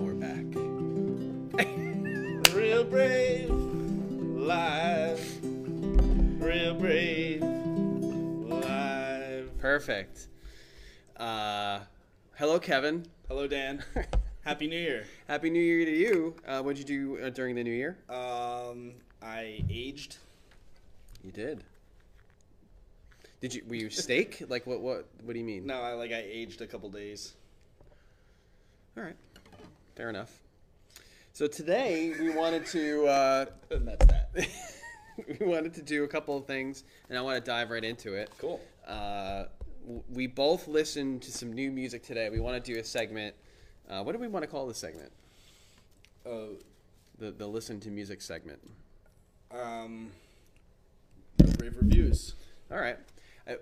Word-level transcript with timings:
we're 0.00 0.14
back. 0.14 0.44
Real 2.54 2.84
brave, 2.84 3.50
live. 3.50 5.38
Real 6.42 6.74
brave, 6.74 7.42
live. 7.42 9.50
Perfect. 9.58 10.28
Uh, 11.18 11.80
hello, 12.36 12.58
Kevin. 12.58 13.04
Hello, 13.28 13.46
Dan. 13.46 13.84
Happy 14.42 14.68
New 14.68 14.78
Year. 14.78 15.04
Happy 15.28 15.50
New 15.50 15.60
Year 15.60 15.84
to 15.84 15.90
you. 15.90 16.34
Uh, 16.48 16.62
what'd 16.62 16.78
you 16.78 16.84
do 16.84 17.18
uh, 17.22 17.28
during 17.28 17.54
the 17.54 17.62
New 17.62 17.70
Year? 17.70 17.98
Um, 18.08 18.92
I 19.22 19.62
aged. 19.68 20.16
You 21.22 21.30
did. 21.30 21.62
Did 23.42 23.52
you? 23.54 23.62
Were 23.68 23.74
you 23.74 23.90
steak? 23.90 24.44
like 24.48 24.66
what? 24.66 24.80
What? 24.80 25.08
What 25.24 25.34
do 25.34 25.38
you 25.38 25.44
mean? 25.44 25.66
No, 25.66 25.82
I 25.82 25.92
like 25.92 26.10
I 26.10 26.24
aged 26.26 26.62
a 26.62 26.66
couple 26.66 26.88
days. 26.88 27.34
All 28.96 29.04
right. 29.04 29.16
Fair 29.96 30.08
enough. 30.08 30.40
So 31.32 31.46
today 31.46 32.12
we 32.18 32.30
wanted 32.30 32.66
to 32.66 33.06
uh, 33.06 33.46
And 33.70 33.86
that's 33.88 34.06
that. 34.06 34.30
we 35.40 35.46
wanted 35.46 35.74
to 35.74 35.82
do 35.82 36.04
a 36.04 36.08
couple 36.08 36.36
of 36.36 36.46
things, 36.46 36.84
and 37.08 37.18
I 37.18 37.22
want 37.22 37.42
to 37.42 37.48
dive 37.50 37.70
right 37.70 37.84
into 37.84 38.14
it. 38.14 38.30
Cool. 38.38 38.60
Uh, 38.86 39.44
w- 39.82 40.02
we 40.12 40.26
both 40.26 40.66
listened 40.68 41.22
to 41.22 41.32
some 41.32 41.52
new 41.52 41.70
music 41.70 42.02
today. 42.02 42.30
We 42.30 42.40
want 42.40 42.62
to 42.62 42.72
do 42.72 42.78
a 42.78 42.84
segment. 42.84 43.34
Uh, 43.88 44.02
what 44.02 44.12
do 44.12 44.18
we 44.18 44.28
want 44.28 44.42
to 44.42 44.46
call 44.50 44.66
this 44.66 44.78
segment? 44.78 45.12
Uh, 46.26 46.54
The 47.18 47.30
the 47.32 47.46
listen 47.46 47.80
to 47.80 47.90
music 47.90 48.22
segment. 48.22 48.60
um, 49.50 50.10
rave 51.60 51.76
reviews. 51.76 52.34
All 52.70 52.78
right. 52.78 52.96
Uh, 53.48 53.54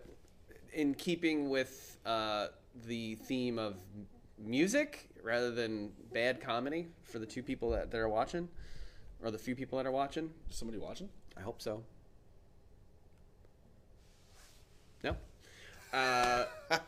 in 0.73 0.95
keeping 0.95 1.49
with 1.49 1.97
uh, 2.07 2.49
the 2.87 3.15
theme 3.17 3.59
of 3.59 3.77
music 4.39 5.09
rather 5.23 5.51
than 5.51 5.93
bad 6.13 6.41
comedy 6.41 6.89
for 7.03 7.19
the 7.19 7.27
two 7.27 7.43
people 7.43 7.71
that, 7.71 7.91
that 7.91 7.99
are 7.99 8.09
watching, 8.09 8.49
or 9.23 9.31
the 9.31 9.39
few 9.39 9.55
people 9.55 9.79
that 9.79 9.87
are 9.87 9.93
watching, 9.93 10.31
Is 10.51 10.57
somebody 10.57 10.79
watching? 10.79 11.09
I 11.37 11.41
hope 11.41 11.61
so. 11.61 11.83
No. 15.05 15.17
Uh, 15.93 16.45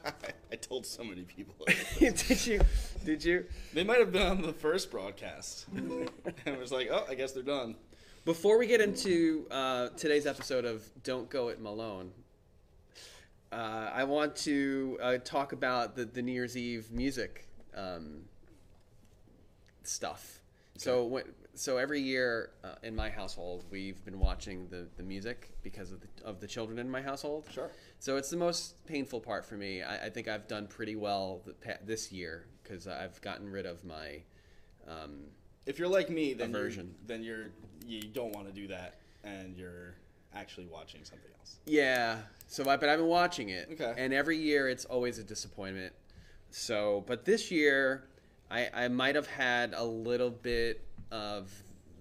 I 0.53 0.57
told 0.61 0.85
so 0.85 1.03
many 1.05 1.23
people. 1.23 1.55
did 1.99 2.47
you? 2.47 2.61
Did 3.05 3.25
you? 3.25 3.47
they 3.73 3.85
might 3.85 3.99
have 3.99 4.13
been 4.13 4.27
on 4.27 4.43
the 4.43 4.53
first 4.53 4.91
broadcast. 4.91 5.67
and 5.75 6.11
it 6.45 6.59
was 6.59 6.73
like, 6.73 6.89
oh, 6.91 7.07
I 7.09 7.15
guess 7.15 7.33
they're 7.33 7.43
done. 7.43 7.77
Before 8.25 8.59
we 8.59 8.67
get 8.67 8.81
into 8.81 9.47
uh, 9.51 9.89
today's 9.97 10.27
episode 10.27 10.65
of 10.67 10.85
Don't 11.03 11.31
Go 11.31 11.49
It 11.49 11.61
Malone, 11.61 12.13
uh, 13.53 13.91
I 13.93 14.05
want 14.05 14.37
to 14.37 14.99
uh, 15.03 15.19
talk 15.19 15.53
about 15.53 15.97
the, 15.97 16.05
the 16.05 16.23
New 16.23 16.33
Year's 16.33 16.57
Eve 16.57 16.91
music 16.91 17.49
um, 17.77 18.23
stuff. 19.83 20.41
So, 20.77 21.05
when, 21.05 21.25
so 21.55 21.77
every 21.77 22.01
year 22.01 22.51
uh, 22.65 22.75
in 22.83 22.97
my 22.97 23.11
household, 23.11 23.65
we've 23.71 24.03
been 24.05 24.19
watching 24.19 24.69
the, 24.69 24.89
the 24.97 25.03
music 25.03 25.51
because 25.63 25.93
of 25.93 26.01
the, 26.01 26.09
of 26.25 26.41
the 26.41 26.47
children 26.47 26.79
in 26.79 26.89
my 26.89 27.03
household. 27.03 27.47
Sure. 27.53 27.71
So 27.99 28.17
it's 28.17 28.31
the 28.31 28.37
most 28.37 28.87
painful 28.87 29.21
part 29.21 29.45
for 29.45 29.57
me. 29.57 29.83
I, 29.83 30.07
I 30.07 30.11
think 30.11 30.29
I've 30.29 30.49
done 30.49 30.67
pretty 30.67 30.97
well 30.97 31.43
the, 31.45 31.79
this 31.85 32.11
year 32.11 32.47
because 32.63 32.87
I've 32.87 33.21
gotten 33.21 33.51
rid 33.51 33.67
of 33.67 33.85
my. 33.85 34.23
Um, 34.89 35.25
If 35.67 35.79
you're 35.79 35.89
like 35.89 36.09
me, 36.09 36.33
then 36.33 36.53
you're, 36.53 36.71
then 37.07 37.23
you're 37.23 37.47
you 37.87 38.03
don't 38.03 38.33
want 38.33 38.47
to 38.47 38.53
do 38.53 38.67
that, 38.69 39.01
and 39.25 39.57
you're 39.57 39.97
actually 40.35 40.67
watching 40.67 41.05
something 41.05 41.31
else. 41.39 41.57
Yeah. 41.67 42.19
So, 42.47 42.69
I, 42.69 42.77
but 42.77 42.89
I've 42.89 42.99
been 42.99 43.09
watching 43.09 43.51
it. 43.51 43.69
Okay. 43.73 43.95
And 43.97 44.13
every 44.13 44.37
year 44.37 44.69
it's 44.69 44.85
always 44.85 45.19
a 45.19 45.25
disappointment. 45.25 45.93
So, 46.51 47.05
but 47.07 47.25
this 47.25 47.51
year 47.51 48.09
I, 48.51 48.69
I 48.73 48.89
might 48.89 49.15
have 49.15 49.27
had 49.29 49.75
a 49.75 49.85
little 49.85 50.31
bit 50.31 50.85
of 51.11 51.51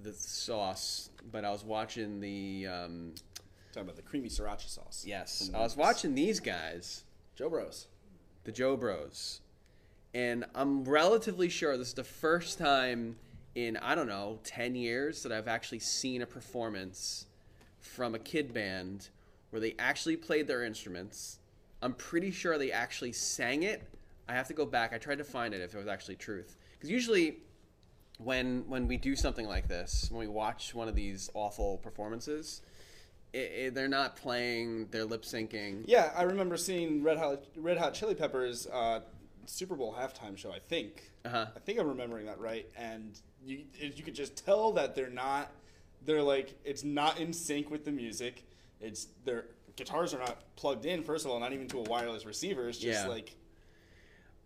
the 0.01 0.13
sauce, 0.13 1.09
but 1.31 1.45
I 1.45 1.51
was 1.51 1.63
watching 1.63 2.19
the. 2.19 2.67
Um, 2.67 3.13
Talking 3.71 3.83
about 3.83 3.97
the 3.97 4.01
creamy 4.01 4.29
sriracha 4.29 4.67
sauce. 4.67 5.03
yes. 5.07 5.51
I 5.53 5.59
was 5.59 5.77
watching 5.77 6.15
these 6.15 6.39
guys, 6.39 7.03
Jo 7.35 7.49
Bros. 7.49 7.87
the 8.43 8.51
Jo 8.51 8.75
Bros. 8.75 9.41
And 10.15 10.45
I'm 10.55 10.83
relatively 10.85 11.49
sure 11.49 11.77
this 11.77 11.89
is 11.89 11.93
the 11.93 12.03
first 12.03 12.57
time 12.57 13.17
in, 13.53 13.77
I 13.77 13.93
don't 13.93 14.07
know, 14.07 14.39
10 14.43 14.73
years 14.73 15.21
that 15.21 15.31
I've 15.31 15.47
actually 15.47 15.79
seen 15.79 16.23
a 16.23 16.25
performance 16.25 17.27
from 17.79 18.15
a 18.15 18.19
kid 18.19 18.53
band 18.53 19.09
where 19.49 19.59
they 19.59 19.75
actually 19.79 20.15
played 20.15 20.47
their 20.47 20.63
instruments. 20.63 21.39
I'm 21.81 21.93
pretty 21.93 22.31
sure 22.31 22.57
they 22.57 22.71
actually 22.71 23.13
sang 23.13 23.63
it. 23.63 23.83
I 24.27 24.33
have 24.33 24.47
to 24.47 24.53
go 24.53 24.65
back. 24.65 24.93
I 24.93 24.97
tried 24.97 25.17
to 25.17 25.23
find 25.23 25.53
it 25.53 25.61
if 25.61 25.73
it 25.73 25.77
was 25.77 25.87
actually 25.87 26.15
truth. 26.15 26.55
Because 26.73 26.91
usually 26.91 27.37
when 28.19 28.65
when 28.67 28.87
we 28.87 28.97
do 28.97 29.15
something 29.15 29.47
like 29.47 29.67
this, 29.67 30.07
when 30.11 30.19
we 30.19 30.27
watch 30.27 30.75
one 30.75 30.87
of 30.87 30.95
these 30.95 31.29
awful 31.33 31.77
performances, 31.77 32.61
it, 33.33 33.37
it, 33.37 33.73
they're 33.73 33.87
not 33.87 34.15
playing, 34.15 34.87
they're 34.91 35.05
lip 35.05 35.23
syncing. 35.23 35.83
Yeah, 35.87 36.11
I 36.15 36.23
remember 36.23 36.57
seeing 36.57 37.01
Red 37.01 37.17
Hot 37.17 37.43
Red 37.55 37.77
Hot 37.77 37.93
Chili 37.93 38.15
Peppers 38.15 38.67
uh, 38.67 39.01
Super 39.45 39.75
Bowl 39.75 39.95
halftime 39.97 40.37
show. 40.37 40.51
I 40.51 40.59
think. 40.59 41.11
Uh-huh. 41.25 41.47
I 41.55 41.59
think 41.59 41.79
I'm 41.79 41.87
remembering 41.87 42.25
that 42.27 42.39
right. 42.39 42.67
And 42.77 43.19
you 43.43 43.63
you 43.79 44.03
could 44.03 44.15
just 44.15 44.45
tell 44.45 44.73
that 44.73 44.95
they're 44.95 45.09
not. 45.09 45.51
They're 46.05 46.23
like 46.23 46.55
it's 46.63 46.83
not 46.83 47.19
in 47.19 47.33
sync 47.33 47.69
with 47.69 47.85
the 47.85 47.91
music. 47.91 48.43
It's 48.81 49.07
their 49.25 49.45
guitars 49.75 50.13
are 50.13 50.19
not 50.19 50.55
plugged 50.55 50.85
in. 50.85 51.03
First 51.03 51.25
of 51.25 51.31
all, 51.31 51.39
not 51.39 51.53
even 51.53 51.67
to 51.69 51.79
a 51.79 51.83
wireless 51.83 52.25
receiver. 52.25 52.67
It's 52.69 52.77
just 52.77 53.03
Yeah. 53.05 53.07
like 53.07 53.35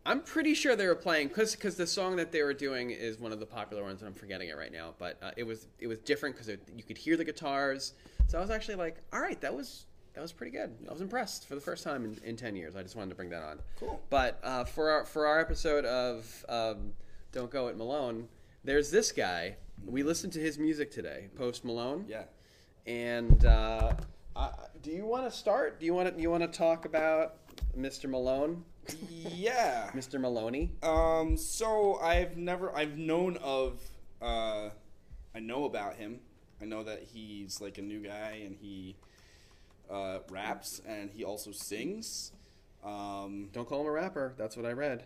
I'm 0.06 0.20
pretty 0.22 0.54
sure 0.54 0.76
they 0.76 0.88
were 0.88 0.96
playing 0.96 1.30
because 1.30 1.56
because 1.56 1.76
the 1.78 1.88
song 1.88 2.18
that 2.18 2.32
they 2.32 2.44
were 2.44 2.54
doing 2.54 2.92
is 2.92 3.18
one 3.20 3.32
of 3.32 3.40
the 3.40 3.46
popular 3.46 3.84
ones, 3.84 4.02
and 4.02 4.08
I'm 4.10 4.14
forgetting 4.14 4.50
it 4.50 4.58
right 4.58 4.72
now. 4.72 4.94
But 5.00 5.18
uh, 5.24 5.32
it 5.38 5.44
was 5.44 5.68
it 5.80 5.88
was 5.88 6.00
different 6.00 6.36
because 6.36 6.50
you 6.76 6.84
could 6.84 6.98
hear 6.98 7.16
the 7.16 7.24
guitars. 7.24 7.94
So 8.28 8.38
I 8.38 8.42
was 8.42 8.50
actually 8.50 8.76
like, 8.76 8.98
all 9.14 9.22
right, 9.22 9.40
that 9.42 9.56
was 9.56 9.86
that 10.14 10.22
was 10.22 10.34
pretty 10.34 10.52
good. 10.52 10.76
I 10.90 10.92
was 10.92 11.00
impressed 11.02 11.48
for 11.48 11.56
the 11.56 11.62
first 11.62 11.84
time 11.86 12.04
in, 12.04 12.20
in 12.26 12.36
ten 12.36 12.56
years. 12.56 12.76
I 12.76 12.84
just 12.84 12.96
wanted 12.98 13.10
to 13.12 13.16
bring 13.16 13.30
that 13.30 13.44
on. 13.44 13.60
Cool. 13.80 14.02
But 14.10 14.40
uh, 14.44 14.66
for 14.66 14.90
our 14.92 15.06
for 15.06 15.26
our 15.26 15.40
episode 15.40 15.86
of 15.86 16.46
um, 16.50 16.92
Don't 17.32 17.50
Go 17.50 17.68
It 17.68 17.78
Malone, 17.78 18.28
there's 18.66 18.92
this 18.92 19.12
guy. 19.14 19.56
We 19.86 20.04
listened 20.04 20.34
to 20.34 20.40
his 20.40 20.58
music 20.58 20.92
today, 20.92 21.30
Post 21.36 21.66
Malone. 21.66 22.06
yeah. 22.08 22.24
And 22.86 23.46
uh, 23.46 23.94
uh, 24.36 24.52
do 24.82 24.92
you 24.92 25.06
want 25.06 25.30
to 25.30 25.32
start? 25.32 25.80
Do 25.80 25.86
you 25.86 25.94
want 25.94 26.16
to 26.16 26.22
you 26.22 26.30
want 26.30 26.44
to 26.44 26.58
talk 26.58 26.86
about 26.86 27.36
Mr. 27.78 28.10
Malone, 28.10 28.64
Yeah. 29.10 29.90
Mr. 29.96 30.20
Maloney? 30.20 30.72
Um, 30.82 31.38
so 31.38 31.98
I've 32.02 32.36
never, 32.38 32.76
I've 32.76 32.98
known 32.98 33.38
of, 33.38 33.80
uh, 34.22 34.70
I 35.36 35.40
know 35.40 35.66
about 35.66 35.96
him. 35.96 36.20
I 36.62 36.66
know 36.66 36.84
that 36.84 37.04
he's 37.14 37.62
like 37.62 37.78
a 37.78 37.82
new 37.82 38.00
guy 38.02 38.42
and 38.46 38.56
he 38.56 38.96
uh, 39.90 40.20
raps 40.30 40.82
and 40.88 41.10
he 41.12 41.24
also 41.24 41.52
sings. 41.52 42.32
Um, 42.84 43.50
Don't 43.54 43.68
call 43.68 43.82
him 43.82 43.88
a 43.88 43.92
rapper. 43.92 44.34
That's 44.38 44.58
what 44.58 44.66
I 44.66 44.72
read. 44.72 45.04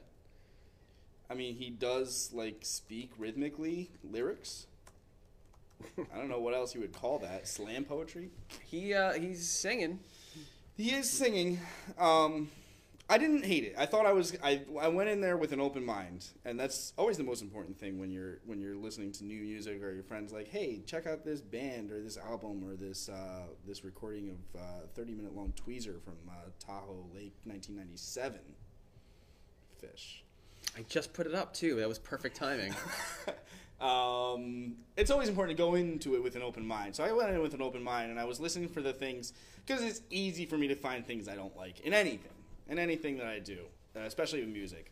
I 1.29 1.33
mean, 1.33 1.55
he 1.55 1.69
does 1.69 2.29
like 2.33 2.59
speak 2.61 3.11
rhythmically 3.17 3.89
lyrics. 4.03 4.67
I 5.97 6.17
don't 6.17 6.29
know 6.29 6.39
what 6.39 6.53
else 6.53 6.73
you 6.73 6.81
would 6.81 6.93
call 6.93 7.19
that. 7.19 7.47
Slam 7.47 7.83
poetry. 7.83 8.29
He 8.65 8.93
uh, 8.93 9.13
he's 9.13 9.47
singing. 9.47 9.99
He 10.75 10.91
is 10.91 11.09
singing. 11.09 11.59
Um, 11.97 12.49
I 13.09 13.17
didn't 13.17 13.45
hate 13.45 13.63
it. 13.63 13.75
I 13.77 13.85
thought 13.85 14.05
I 14.05 14.11
was. 14.11 14.35
I, 14.43 14.61
I 14.79 14.89
went 14.89 15.09
in 15.09 15.21
there 15.21 15.37
with 15.37 15.53
an 15.53 15.61
open 15.61 15.85
mind, 15.85 16.25
and 16.45 16.59
that's 16.59 16.93
always 16.97 17.17
the 17.17 17.23
most 17.23 17.41
important 17.41 17.79
thing 17.79 17.99
when 17.99 18.11
you're 18.11 18.39
when 18.45 18.59
you're 18.59 18.75
listening 18.75 19.11
to 19.13 19.23
new 19.23 19.41
music 19.41 19.81
or 19.81 19.93
your 19.93 20.03
friends 20.03 20.33
like, 20.33 20.49
hey, 20.49 20.81
check 20.85 21.07
out 21.07 21.23
this 21.23 21.41
band 21.41 21.91
or 21.91 22.01
this 22.01 22.17
album 22.17 22.63
or 22.67 22.75
this 22.75 23.07
uh, 23.09 23.47
this 23.65 23.83
recording 23.85 24.29
of 24.29 24.61
uh, 24.61 24.63
thirty 24.93 25.13
minute 25.13 25.35
long 25.35 25.53
tweezer 25.55 26.01
from 26.01 26.17
uh, 26.29 26.49
Tahoe 26.59 27.05
Lake, 27.15 27.33
nineteen 27.45 27.75
ninety 27.75 27.95
seven. 27.97 28.41
Phish. 29.81 30.21
I 30.75 30.83
just 30.89 31.13
put 31.13 31.27
it 31.27 31.33
up 31.33 31.53
too. 31.53 31.75
That 31.75 31.87
was 31.87 31.99
perfect 31.99 32.35
timing. 32.35 32.73
um, 33.81 34.75
it's 34.95 35.11
always 35.11 35.29
important 35.29 35.57
to 35.57 35.63
go 35.63 35.75
into 35.75 36.15
it 36.15 36.23
with 36.23 36.35
an 36.35 36.41
open 36.41 36.65
mind. 36.65 36.95
So 36.95 37.03
I 37.03 37.11
went 37.11 37.29
in 37.29 37.41
with 37.41 37.53
an 37.53 37.61
open 37.61 37.83
mind, 37.83 38.11
and 38.11 38.19
I 38.19 38.25
was 38.25 38.39
listening 38.39 38.69
for 38.69 38.81
the 38.81 38.93
things 38.93 39.33
because 39.65 39.83
it's 39.83 40.01
easy 40.09 40.45
for 40.45 40.57
me 40.57 40.67
to 40.67 40.75
find 40.75 41.05
things 41.05 41.27
I 41.27 41.35
don't 41.35 41.55
like 41.57 41.79
in 41.81 41.93
anything, 41.93 42.31
in 42.69 42.79
anything 42.79 43.17
that 43.17 43.27
I 43.27 43.39
do, 43.39 43.59
uh, 43.95 44.01
especially 44.01 44.41
with 44.41 44.49
music. 44.49 44.91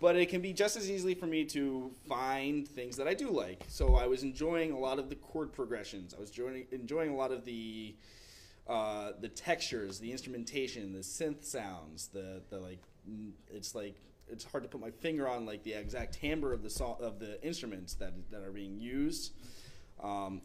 But 0.00 0.16
it 0.16 0.28
can 0.28 0.40
be 0.40 0.52
just 0.52 0.76
as 0.76 0.90
easily 0.90 1.14
for 1.14 1.26
me 1.26 1.44
to 1.46 1.90
find 2.08 2.66
things 2.66 2.96
that 2.96 3.06
I 3.06 3.14
do 3.14 3.30
like. 3.30 3.64
So 3.68 3.94
I 3.94 4.06
was 4.06 4.22
enjoying 4.22 4.72
a 4.72 4.78
lot 4.78 4.98
of 4.98 5.08
the 5.08 5.14
chord 5.14 5.52
progressions. 5.52 6.14
I 6.14 6.20
was 6.20 6.30
enjoying, 6.30 6.66
enjoying 6.72 7.10
a 7.10 7.16
lot 7.16 7.32
of 7.32 7.44
the 7.44 7.94
uh, 8.66 9.12
the 9.20 9.28
textures, 9.28 9.98
the 9.98 10.10
instrumentation, 10.10 10.92
the 10.92 11.00
synth 11.00 11.44
sounds, 11.44 12.08
the 12.08 12.42
the 12.50 12.58
like. 12.58 12.82
It's 13.52 13.74
like 13.74 13.96
it's 14.30 14.44
hard 14.44 14.62
to 14.64 14.68
put 14.68 14.80
my 14.80 14.90
finger 14.90 15.28
on 15.28 15.46
like 15.46 15.62
the 15.62 15.74
exact 15.74 16.14
timbre 16.14 16.52
of 16.52 16.62
the 16.62 16.70
song 16.70 16.96
of 17.00 17.18
the 17.18 17.42
instruments 17.44 17.94
that 17.94 18.12
that 18.30 18.42
are 18.42 18.52
being 18.52 18.78
used. 18.78 19.32
Um, 20.02 20.42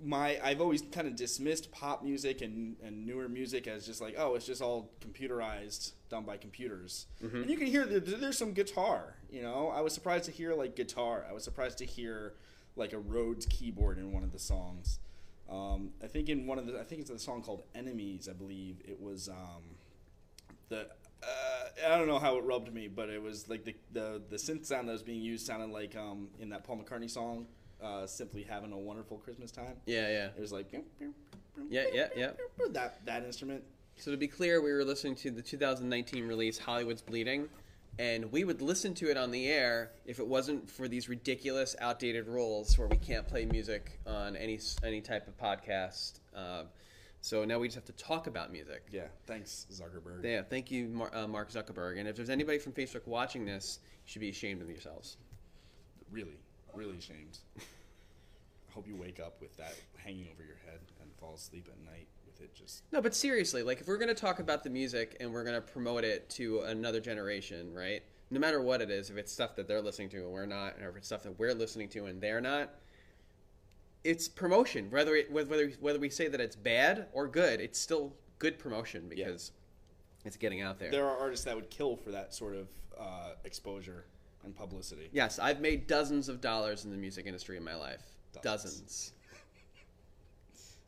my 0.00 0.38
I've 0.42 0.60
always 0.60 0.82
kind 0.82 1.08
of 1.08 1.16
dismissed 1.16 1.72
pop 1.72 2.04
music 2.04 2.40
and, 2.40 2.76
and 2.82 3.04
newer 3.06 3.28
music 3.28 3.66
as 3.66 3.84
just 3.84 4.00
like 4.00 4.14
oh 4.16 4.34
it's 4.36 4.46
just 4.46 4.62
all 4.62 4.90
computerized 5.00 5.92
done 6.08 6.24
by 6.24 6.36
computers. 6.36 7.06
And 7.42 7.50
you 7.50 7.56
can 7.56 7.66
hear 7.66 7.84
that 7.84 8.20
there's 8.20 8.38
some 8.38 8.52
guitar 8.52 9.16
you 9.30 9.42
know? 9.42 9.68
I 9.74 9.80
was 9.80 9.92
surprised 9.92 10.24
to 10.24 10.30
hear 10.30 10.54
like 10.54 10.76
guitar. 10.76 11.26
I 11.28 11.32
was 11.32 11.44
surprised 11.44 11.78
to 11.78 11.84
hear 11.84 12.34
like 12.76 12.92
a 12.92 12.98
Rhodes 12.98 13.46
keyboard 13.46 13.98
in 13.98 14.12
one 14.12 14.22
of 14.22 14.32
the 14.32 14.38
songs. 14.38 14.98
Um, 15.50 15.90
I 16.02 16.06
think 16.06 16.28
in 16.28 16.46
one 16.46 16.58
of 16.58 16.66
the 16.66 16.78
I 16.78 16.84
think 16.84 17.00
it's 17.00 17.10
a 17.10 17.18
song 17.18 17.42
called 17.42 17.62
Enemies 17.74 18.28
I 18.28 18.32
believe. 18.32 18.76
It 18.86 19.00
was 19.00 19.28
um, 19.28 19.62
the 20.68 20.88
uh, 21.22 21.92
I 21.92 21.98
don't 21.98 22.06
know 22.06 22.18
how 22.18 22.36
it 22.36 22.44
rubbed 22.44 22.72
me, 22.72 22.88
but 22.88 23.08
it 23.08 23.22
was 23.22 23.48
like 23.48 23.64
the, 23.64 23.74
the 23.92 24.22
the 24.28 24.36
synth 24.36 24.66
sound 24.66 24.88
that 24.88 24.92
was 24.92 25.02
being 25.02 25.20
used 25.22 25.46
sounded 25.46 25.70
like 25.70 25.96
um, 25.96 26.28
in 26.40 26.48
that 26.50 26.64
Paul 26.64 26.78
McCartney 26.84 27.10
song, 27.10 27.46
uh, 27.82 28.06
"Simply 28.06 28.42
Having 28.42 28.72
a 28.72 28.78
Wonderful 28.78 29.18
Christmas 29.18 29.50
Time." 29.50 29.76
Yeah, 29.86 30.08
yeah. 30.08 30.26
It 30.36 30.40
was 30.40 30.52
like 30.52 30.72
Yeah, 31.70 31.84
yeah, 31.92 32.08
yeah. 32.16 32.30
that 32.70 33.04
that 33.06 33.24
instrument. 33.24 33.64
So 33.96 34.12
to 34.12 34.16
be 34.16 34.28
clear, 34.28 34.62
we 34.62 34.72
were 34.72 34.84
listening 34.84 35.16
to 35.16 35.30
the 35.30 35.42
2019 35.42 36.26
release 36.28 36.56
Hollywood's 36.56 37.02
Bleeding, 37.02 37.48
and 37.98 38.30
we 38.30 38.44
would 38.44 38.62
listen 38.62 38.94
to 38.94 39.10
it 39.10 39.16
on 39.16 39.32
the 39.32 39.48
air 39.48 39.90
if 40.06 40.20
it 40.20 40.26
wasn't 40.26 40.70
for 40.70 40.86
these 40.86 41.08
ridiculous, 41.08 41.74
outdated 41.80 42.28
rules 42.28 42.78
where 42.78 42.86
we 42.86 42.96
can't 42.96 43.26
play 43.26 43.44
music 43.44 43.98
on 44.06 44.36
any 44.36 44.60
any 44.84 45.00
type 45.00 45.26
of 45.26 45.36
podcast. 45.36 46.20
Uh, 46.34 46.62
so 47.20 47.44
now 47.44 47.58
we 47.58 47.68
just 47.68 47.74
have 47.74 47.84
to 47.86 47.92
talk 48.04 48.26
about 48.26 48.52
music. 48.52 48.86
Yeah, 48.90 49.06
thanks 49.26 49.66
Zuckerberg. 49.72 50.24
Yeah, 50.24 50.42
thank 50.42 50.70
you, 50.70 50.88
Mar- 50.88 51.14
uh, 51.14 51.26
Mark 51.26 51.50
Zuckerberg. 51.50 51.98
And 51.98 52.08
if 52.08 52.16
there's 52.16 52.30
anybody 52.30 52.58
from 52.58 52.72
Facebook 52.72 53.06
watching 53.06 53.44
this, 53.44 53.80
you 54.04 54.10
should 54.12 54.20
be 54.20 54.28
ashamed 54.28 54.62
of 54.62 54.68
yourselves. 54.70 55.16
Really, 56.10 56.38
really 56.74 56.98
ashamed. 56.98 57.38
I 57.58 58.72
hope 58.72 58.86
you 58.86 58.96
wake 58.96 59.20
up 59.20 59.40
with 59.40 59.56
that 59.56 59.74
hanging 59.96 60.26
over 60.32 60.44
your 60.44 60.58
head 60.64 60.80
and 61.02 61.10
fall 61.18 61.34
asleep 61.34 61.68
at 61.70 61.84
night 61.84 62.06
with 62.24 62.40
it 62.40 62.54
just. 62.54 62.82
No, 62.92 63.02
but 63.02 63.14
seriously, 63.14 63.62
like 63.62 63.80
if 63.80 63.88
we're 63.88 63.98
gonna 63.98 64.14
talk 64.14 64.38
about 64.38 64.62
the 64.62 64.70
music 64.70 65.16
and 65.20 65.32
we're 65.32 65.44
gonna 65.44 65.60
promote 65.60 66.04
it 66.04 66.30
to 66.30 66.60
another 66.60 67.00
generation, 67.00 67.74
right? 67.74 68.02
No 68.30 68.38
matter 68.38 68.60
what 68.60 68.82
it 68.82 68.90
is, 68.90 69.10
if 69.10 69.16
it's 69.16 69.32
stuff 69.32 69.56
that 69.56 69.66
they're 69.66 69.80
listening 69.80 70.10
to 70.10 70.18
and 70.18 70.30
we're 70.30 70.46
not, 70.46 70.74
or 70.82 70.90
if 70.90 70.96
it's 70.96 71.06
stuff 71.06 71.22
that 71.22 71.38
we're 71.38 71.54
listening 71.54 71.88
to 71.90 72.06
and 72.06 72.20
they're 72.20 72.42
not, 72.42 72.70
it's 74.04 74.28
promotion. 74.28 74.90
Whether 74.90 75.16
it, 75.16 75.30
whether 75.30 75.70
whether 75.80 75.98
we 75.98 76.10
say 76.10 76.28
that 76.28 76.40
it's 76.40 76.56
bad 76.56 77.06
or 77.12 77.28
good, 77.28 77.60
it's 77.60 77.78
still 77.78 78.14
good 78.38 78.58
promotion 78.58 79.08
because 79.08 79.52
it's 80.24 80.36
getting 80.36 80.62
out 80.62 80.78
there. 80.78 80.90
There 80.90 81.06
are 81.06 81.16
artists 81.16 81.44
that 81.44 81.54
would 81.54 81.70
kill 81.70 81.96
for 81.96 82.10
that 82.10 82.34
sort 82.34 82.54
of 82.54 82.68
uh, 82.98 83.30
exposure 83.44 84.04
and 84.44 84.54
publicity. 84.54 85.08
Yes, 85.12 85.38
I've 85.38 85.60
made 85.60 85.86
dozens 85.86 86.28
of 86.28 86.40
dollars 86.40 86.84
in 86.84 86.90
the 86.90 86.96
music 86.96 87.26
industry 87.26 87.56
in 87.56 87.64
my 87.64 87.74
life. 87.74 88.02
Dozens. 88.42 88.72
Dozens. 88.74 89.12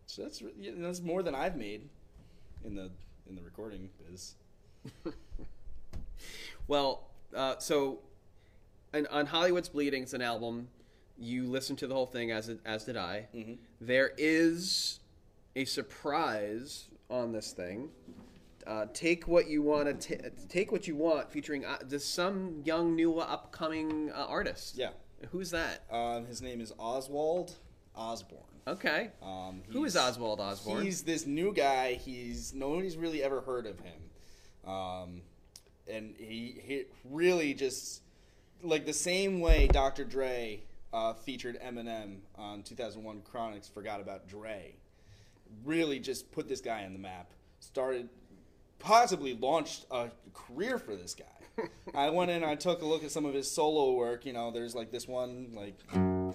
So 0.06 0.22
that's 0.22 0.42
yeah, 0.58 0.72
that's 0.76 1.00
more 1.00 1.22
than 1.22 1.34
I've 1.34 1.56
made 1.56 1.88
in 2.64 2.74
the 2.74 2.90
in 3.28 3.36
the 3.36 3.42
recording 3.42 3.88
biz. 4.08 4.34
Well, 6.70 7.10
uh, 7.34 7.58
so 7.58 7.98
and 8.92 9.08
on 9.08 9.26
Hollywood's 9.26 9.68
Bleeding, 9.68 10.04
it's 10.04 10.14
an 10.14 10.22
album. 10.22 10.68
You 11.20 11.46
listened 11.46 11.78
to 11.80 11.86
the 11.86 11.94
whole 11.94 12.06
thing 12.06 12.30
as 12.30 12.50
as 12.64 12.84
did 12.84 12.96
I. 12.96 13.26
Mm-hmm. 13.34 13.54
There 13.80 14.12
is 14.16 15.00
a 15.54 15.64
surprise 15.66 16.88
on 17.10 17.32
this 17.32 17.52
thing. 17.52 17.90
Uh, 18.66 18.86
take 18.92 19.28
what 19.28 19.48
you 19.48 19.62
want 19.62 20.00
to 20.00 20.30
take 20.48 20.72
what 20.72 20.88
you 20.88 20.96
want, 20.96 21.30
featuring 21.30 21.64
uh, 21.64 21.78
this 21.84 22.04
some 22.04 22.62
young 22.64 22.96
new 22.96 23.18
upcoming 23.18 24.10
uh, 24.12 24.26
artist. 24.28 24.76
Yeah. 24.76 24.90
Who's 25.30 25.50
that? 25.50 25.84
Um, 25.90 26.26
his 26.26 26.40
name 26.40 26.60
is 26.60 26.72
Oswald 26.78 27.54
Osborne. 27.94 28.40
Okay. 28.66 29.10
Um, 29.22 29.62
Who 29.70 29.84
is 29.84 29.96
Oswald 29.96 30.40
Osborne? 30.40 30.84
He's 30.84 31.02
this 31.02 31.26
new 31.26 31.52
guy. 31.52 31.94
He's 31.94 32.54
nobody's 32.54 32.96
really 32.96 33.22
ever 33.22 33.40
heard 33.40 33.66
of 33.66 33.78
him, 33.80 34.70
um, 34.70 35.22
and 35.88 36.14
he 36.16 36.60
he 36.64 36.84
really 37.04 37.54
just 37.54 38.02
like 38.62 38.86
the 38.86 38.92
same 38.92 39.40
way 39.40 39.68
Dr. 39.68 40.04
Dre 40.04 40.60
uh, 40.92 41.14
featured 41.14 41.58
Eminem 41.60 42.18
on 42.36 42.62
2001 42.62 43.22
Chronics. 43.22 43.68
Forgot 43.68 44.00
about 44.00 44.28
Dre. 44.28 44.74
Really, 45.64 45.98
just 45.98 46.30
put 46.32 46.48
this 46.48 46.60
guy 46.60 46.84
on 46.84 46.92
the 46.92 46.98
map. 46.98 47.30
Started, 47.60 48.08
possibly 48.78 49.34
launched 49.34 49.86
a 49.90 50.10
career 50.32 50.78
for 50.78 50.96
this 50.96 51.14
guy. 51.14 51.24
I 51.94 52.10
went 52.10 52.30
in. 52.30 52.44
I 52.44 52.54
took 52.54 52.82
a 52.82 52.86
look 52.86 53.04
at 53.04 53.10
some 53.10 53.24
of 53.24 53.34
his 53.34 53.50
solo 53.50 53.92
work. 53.92 54.24
You 54.24 54.32
know, 54.32 54.50
there's 54.50 54.74
like 54.74 54.90
this 54.90 55.06
one 55.08 55.50
like. 55.54 55.74
oh 55.94 56.34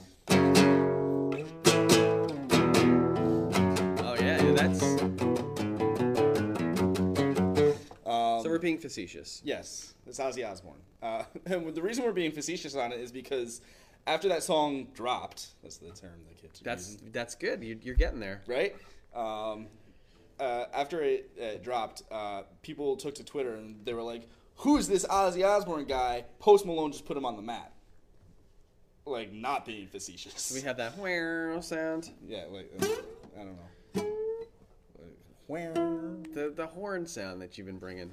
yeah, 4.19 4.43
yeah, 4.43 4.53
that's. 4.53 4.83
Um, 8.05 8.41
So 8.43 8.49
we're 8.49 8.59
being 8.59 8.77
facetious. 8.77 9.41
Yes, 9.43 9.93
it's 10.05 10.19
Ozzy 10.19 10.47
Osbourne. 10.49 10.73
Uh, 11.01 11.23
and 11.45 11.73
the 11.73 11.81
reason 11.81 12.03
we're 12.03 12.11
being 12.11 12.31
facetious 12.31 12.75
on 12.75 12.91
it 12.91 12.99
is 12.99 13.11
because 13.11 13.61
after 14.07 14.27
that 14.29 14.43
song 14.43 14.87
dropped, 14.93 15.47
that's 15.63 15.77
the 15.77 15.87
term 15.91 16.11
the 16.27 16.35
kids 16.35 16.61
are 16.61 16.63
That's 16.63 16.91
using, 16.93 17.09
that's 17.11 17.35
good. 17.35 17.63
You, 17.63 17.79
you're 17.81 17.95
getting 17.95 18.19
there. 18.19 18.41
right? 18.47 18.75
Um, 19.15 19.67
uh, 20.39 20.65
after 20.73 21.01
it 21.01 21.29
uh, 21.41 21.63
dropped, 21.63 22.03
uh, 22.11 22.43
people 22.61 22.97
took 22.97 23.15
to 23.15 23.23
Twitter 23.23 23.55
and 23.55 23.85
they 23.85 23.93
were 23.93 24.01
like, 24.03 24.27
"Who's 24.57 24.87
this 24.87 25.05
Ozzy 25.05 25.45
Osbourne 25.45 25.85
guy?" 25.85 26.25
Post 26.39 26.65
Malone 26.65 26.91
just 26.91 27.05
put 27.05 27.15
him 27.15 27.25
on 27.25 27.35
the 27.37 27.41
map. 27.41 27.71
Like 29.05 29.31
not 29.31 29.65
being 29.65 29.87
facetious. 29.87 30.51
We 30.53 30.61
have 30.61 30.77
that 30.77 30.97
wow 30.97 31.59
sound. 31.61 32.09
yeah, 32.27 32.43
like 32.51 32.69
uh, 32.81 32.85
I 33.39 33.43
don't 33.43 33.55
know. 33.55 34.05
Where? 35.47 35.73
The 35.73 36.51
the 36.55 36.65
horn 36.67 37.05
sound 37.05 37.41
that 37.41 37.57
you've 37.57 37.67
been 37.67 37.77
bringing. 37.77 38.11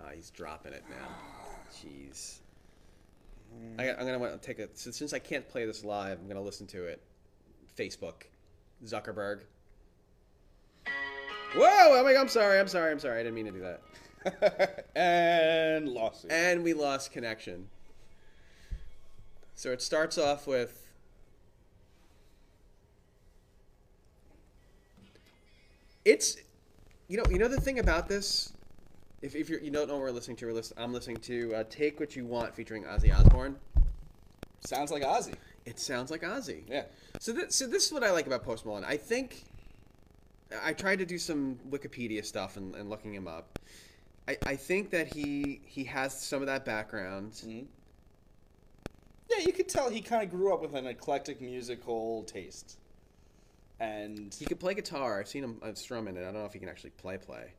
Ah, 0.00 0.10
he's 0.14 0.30
dropping 0.30 0.74
it 0.74 0.84
now. 0.90 1.08
Jeez. 1.74 2.38
I, 3.78 3.90
I'm 3.90 4.04
gonna 4.06 4.18
want 4.18 4.40
to 4.40 4.46
take 4.46 4.58
a 4.58 4.68
since, 4.74 4.98
since 4.98 5.12
I 5.12 5.18
can't 5.18 5.48
play 5.48 5.64
this 5.64 5.84
live. 5.84 6.18
I'm 6.20 6.28
gonna 6.28 6.42
listen 6.42 6.66
to 6.68 6.84
it. 6.84 7.02
Facebook, 7.76 8.24
Zuckerberg. 8.84 9.40
Whoa! 11.54 11.66
Oh 11.66 12.02
my, 12.04 12.16
I'm 12.16 12.28
sorry. 12.28 12.58
I'm 12.58 12.68
sorry. 12.68 12.92
I'm 12.92 12.98
sorry. 12.98 13.20
I 13.20 13.22
didn't 13.22 13.34
mean 13.34 13.46
to 13.46 13.52
do 13.52 13.60
that. 13.60 14.86
and 14.94 15.88
lawsuit. 15.88 16.30
And 16.30 16.62
we 16.62 16.74
lost 16.74 17.12
connection. 17.12 17.68
So 19.54 19.70
it 19.70 19.82
starts 19.82 20.18
off 20.18 20.46
with. 20.46 20.78
It's, 26.04 26.36
you 27.06 27.16
know, 27.16 27.22
you 27.30 27.38
know 27.38 27.48
the 27.48 27.60
thing 27.60 27.78
about 27.78 28.08
this. 28.08 28.52
If, 29.22 29.36
if 29.36 29.48
you're, 29.48 29.60
you 29.60 29.70
don't 29.70 29.86
know 29.86 29.94
what 29.94 30.02
we're 30.02 30.10
listening 30.10 30.36
to, 30.38 30.46
we're 30.46 30.52
listen, 30.52 30.76
I'm 30.78 30.92
listening 30.92 31.18
to 31.18 31.54
uh, 31.54 31.64
"Take 31.70 32.00
What 32.00 32.16
You 32.16 32.26
Want" 32.26 32.54
featuring 32.54 32.84
Ozzy 32.84 33.16
Osbourne. 33.16 33.56
Sounds 34.66 34.90
like 34.90 35.02
Ozzy. 35.02 35.34
It 35.64 35.78
sounds 35.78 36.10
like 36.10 36.22
Ozzy. 36.22 36.64
Yeah. 36.68 36.84
So, 37.20 37.32
so 37.48 37.66
this 37.66 37.86
is 37.86 37.92
what 37.92 38.02
I 38.02 38.10
like 38.10 38.26
about 38.26 38.42
Post 38.44 38.66
Malone. 38.66 38.84
I 38.84 38.96
think 38.96 39.44
I 40.62 40.72
tried 40.72 40.98
to 40.98 41.06
do 41.06 41.18
some 41.18 41.58
Wikipedia 41.70 42.24
stuff 42.24 42.56
and, 42.56 42.74
and 42.74 42.90
looking 42.90 43.14
him 43.14 43.28
up. 43.28 43.58
I, 44.28 44.36
I 44.44 44.56
think 44.56 44.90
that 44.90 45.12
he 45.14 45.60
he 45.66 45.84
has 45.84 46.20
some 46.20 46.42
of 46.42 46.46
that 46.46 46.64
background. 46.64 47.32
Mhm. 47.32 47.66
Yeah, 49.30 49.38
you 49.46 49.52
could 49.52 49.68
tell 49.68 49.88
he 49.88 50.00
kind 50.00 50.22
of 50.22 50.30
grew 50.30 50.52
up 50.52 50.60
with 50.60 50.74
an 50.74 50.86
eclectic 50.86 51.40
musical 51.40 52.24
taste. 52.24 52.78
And 53.80 54.32
He 54.32 54.44
could 54.44 54.60
play 54.60 54.74
guitar. 54.74 55.18
I've 55.18 55.26
seen 55.26 55.42
him 55.42 55.58
uh, 55.60 55.74
strumming 55.74 56.16
it. 56.16 56.20
I 56.20 56.24
don't 56.24 56.34
know 56.34 56.44
if 56.44 56.52
he 56.52 56.60
can 56.60 56.68
actually 56.68 56.90
play 56.90 57.18
play. 57.18 57.52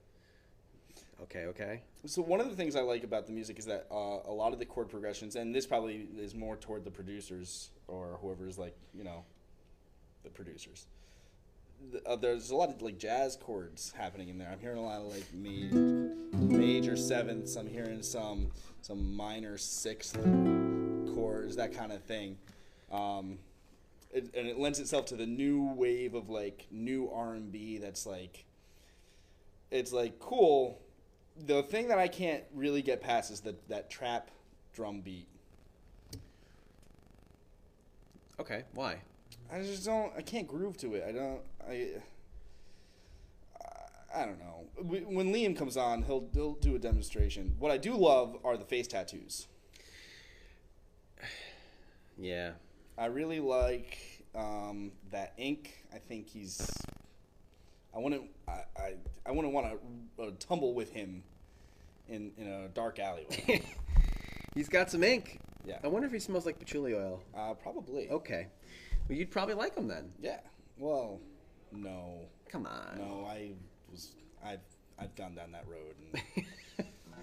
Okay, 1.24 1.46
okay. 1.46 1.82
so 2.06 2.22
one 2.22 2.42
of 2.42 2.50
the 2.50 2.56
things 2.56 2.76
I 2.76 2.82
like 2.82 3.04
about 3.04 3.26
the 3.28 3.32
music 3.32 3.58
is 3.58 3.66
that 3.66 3.88
uh, 3.92 4.20
a 4.28 4.32
lot 4.34 4.52
of 4.54 4.60
the 4.60 4.66
chord 4.66 4.90
progressions, 4.90 5.36
and 5.36 5.56
this 5.56 5.66
probably 5.66 6.08
is 6.18 6.36
more 6.36 6.58
toward 6.58 6.84
the 6.84 6.92
producers 6.92 7.70
or 7.88 8.18
whoever's 8.22 8.58
like, 8.58 8.76
you 8.94 9.04
know, 9.04 9.24
the 10.24 10.30
producers. 10.30 10.86
The- 11.92 12.02
Uh, 12.08 12.16
there's 12.18 12.50
a 12.52 12.56
lot 12.56 12.70
of 12.70 12.82
like 12.82 12.98
jazz 12.98 13.38
chords 13.38 13.94
happening 13.98 14.30
in 14.30 14.38
there. 14.38 14.50
I'm 14.52 14.60
hearing 14.60 14.78
a 14.78 14.84
lot 14.84 15.00
of 15.00 15.14
like 15.14 15.26
major, 15.34 16.14
major 16.34 16.96
sevenths. 16.98 17.56
I'm 17.56 17.68
hearing 17.68 18.04
some 18.04 18.52
some 18.82 19.16
minor 19.16 19.58
sixth 19.58 20.16
chords, 21.16 21.56
that 21.56 21.74
kind 21.74 21.92
of 21.94 22.04
thing. 22.04 22.38
Um, 22.92 23.40
it, 24.12 24.30
and 24.36 24.46
it 24.48 24.60
lends 24.60 24.80
itself 24.80 25.06
to 25.08 25.16
the 25.16 25.26
new 25.26 25.72
wave 25.74 26.14
of 26.16 26.30
like 26.30 26.68
new 26.70 27.10
R&B 27.10 27.78
that's 27.80 28.06
like 28.06 28.46
it's 29.72 29.92
like 29.94 30.20
cool. 30.20 30.80
The 31.36 31.64
thing 31.64 31.88
that 31.88 31.98
I 31.98 32.08
can't 32.08 32.44
really 32.54 32.82
get 32.82 33.02
past 33.02 33.32
is 33.32 33.42
that 33.42 33.68
that 33.70 33.90
trap 33.90 34.30
drum 34.74 35.02
beat. 35.02 35.28
Okay, 38.40 38.64
why? 38.74 39.02
I 39.52 39.62
just 39.62 39.86
don't. 39.86 40.12
I 40.18 40.22
can't 40.22 40.48
groove 40.48 40.78
to 40.78 40.96
it. 40.96 41.04
I 41.08 41.12
don't. 41.12 41.42
I. 41.68 41.88
I 44.16 44.26
don't 44.26 44.40
know. 44.40 44.66
When 45.08 45.34
Liam 45.34 45.58
comes 45.58 45.76
on, 45.76 46.04
he'll 46.04 46.28
he'll 46.34 46.54
do 46.54 46.76
a 46.76 46.80
demonstration. 46.80 47.56
What 47.58 47.72
I 47.72 47.78
do 47.78 47.96
love 47.96 48.38
are 48.44 48.58
the 48.58 48.66
face 48.66 48.88
tattoos. 48.88 49.48
Yeah. 52.16 52.52
I 52.96 53.08
really 53.08 53.40
like 53.40 53.98
Um, 54.36 54.92
that 55.12 55.34
ink, 55.38 55.84
I 55.94 55.98
think 55.98 56.28
he's. 56.28 56.72
I 57.96 58.00
wouldn't. 58.00 58.30
I 58.48 58.62
I, 58.78 58.94
I 59.26 59.32
wouldn't 59.32 59.54
want 59.54 59.68
to 60.18 60.24
uh, 60.24 60.32
tumble 60.40 60.74
with 60.74 60.92
him 60.92 61.24
in 62.10 62.32
in 62.38 62.48
a 62.48 62.68
dark 62.70 63.00
alleyway. 63.00 63.64
He's 64.56 64.70
got 64.70 64.90
some 64.92 65.04
ink. 65.04 65.40
Yeah. 65.66 65.78
I 65.84 65.88
wonder 65.88 66.06
if 66.08 66.14
he 66.14 66.20
smells 66.20 66.46
like 66.46 66.60
patchouli 66.60 66.94
oil. 66.94 67.24
uh, 67.36 67.54
probably. 67.54 68.10
Okay. 68.10 68.48
Well, 69.08 69.18
you'd 69.18 69.32
probably 69.32 69.56
like 69.56 69.76
him 69.76 69.88
then. 69.88 70.12
Yeah. 70.22 70.40
Well, 70.78 71.20
no, 71.72 72.20
Come 72.50 72.66
on. 72.68 72.98
no. 72.98 73.26
I 73.28 73.52
was. 73.92 74.16
I've 74.46 74.60
I've 75.00 75.16
gone 75.16 75.36
down 75.36 75.52
that 75.54 75.66
road. 75.68 75.96
And, 76.14 76.46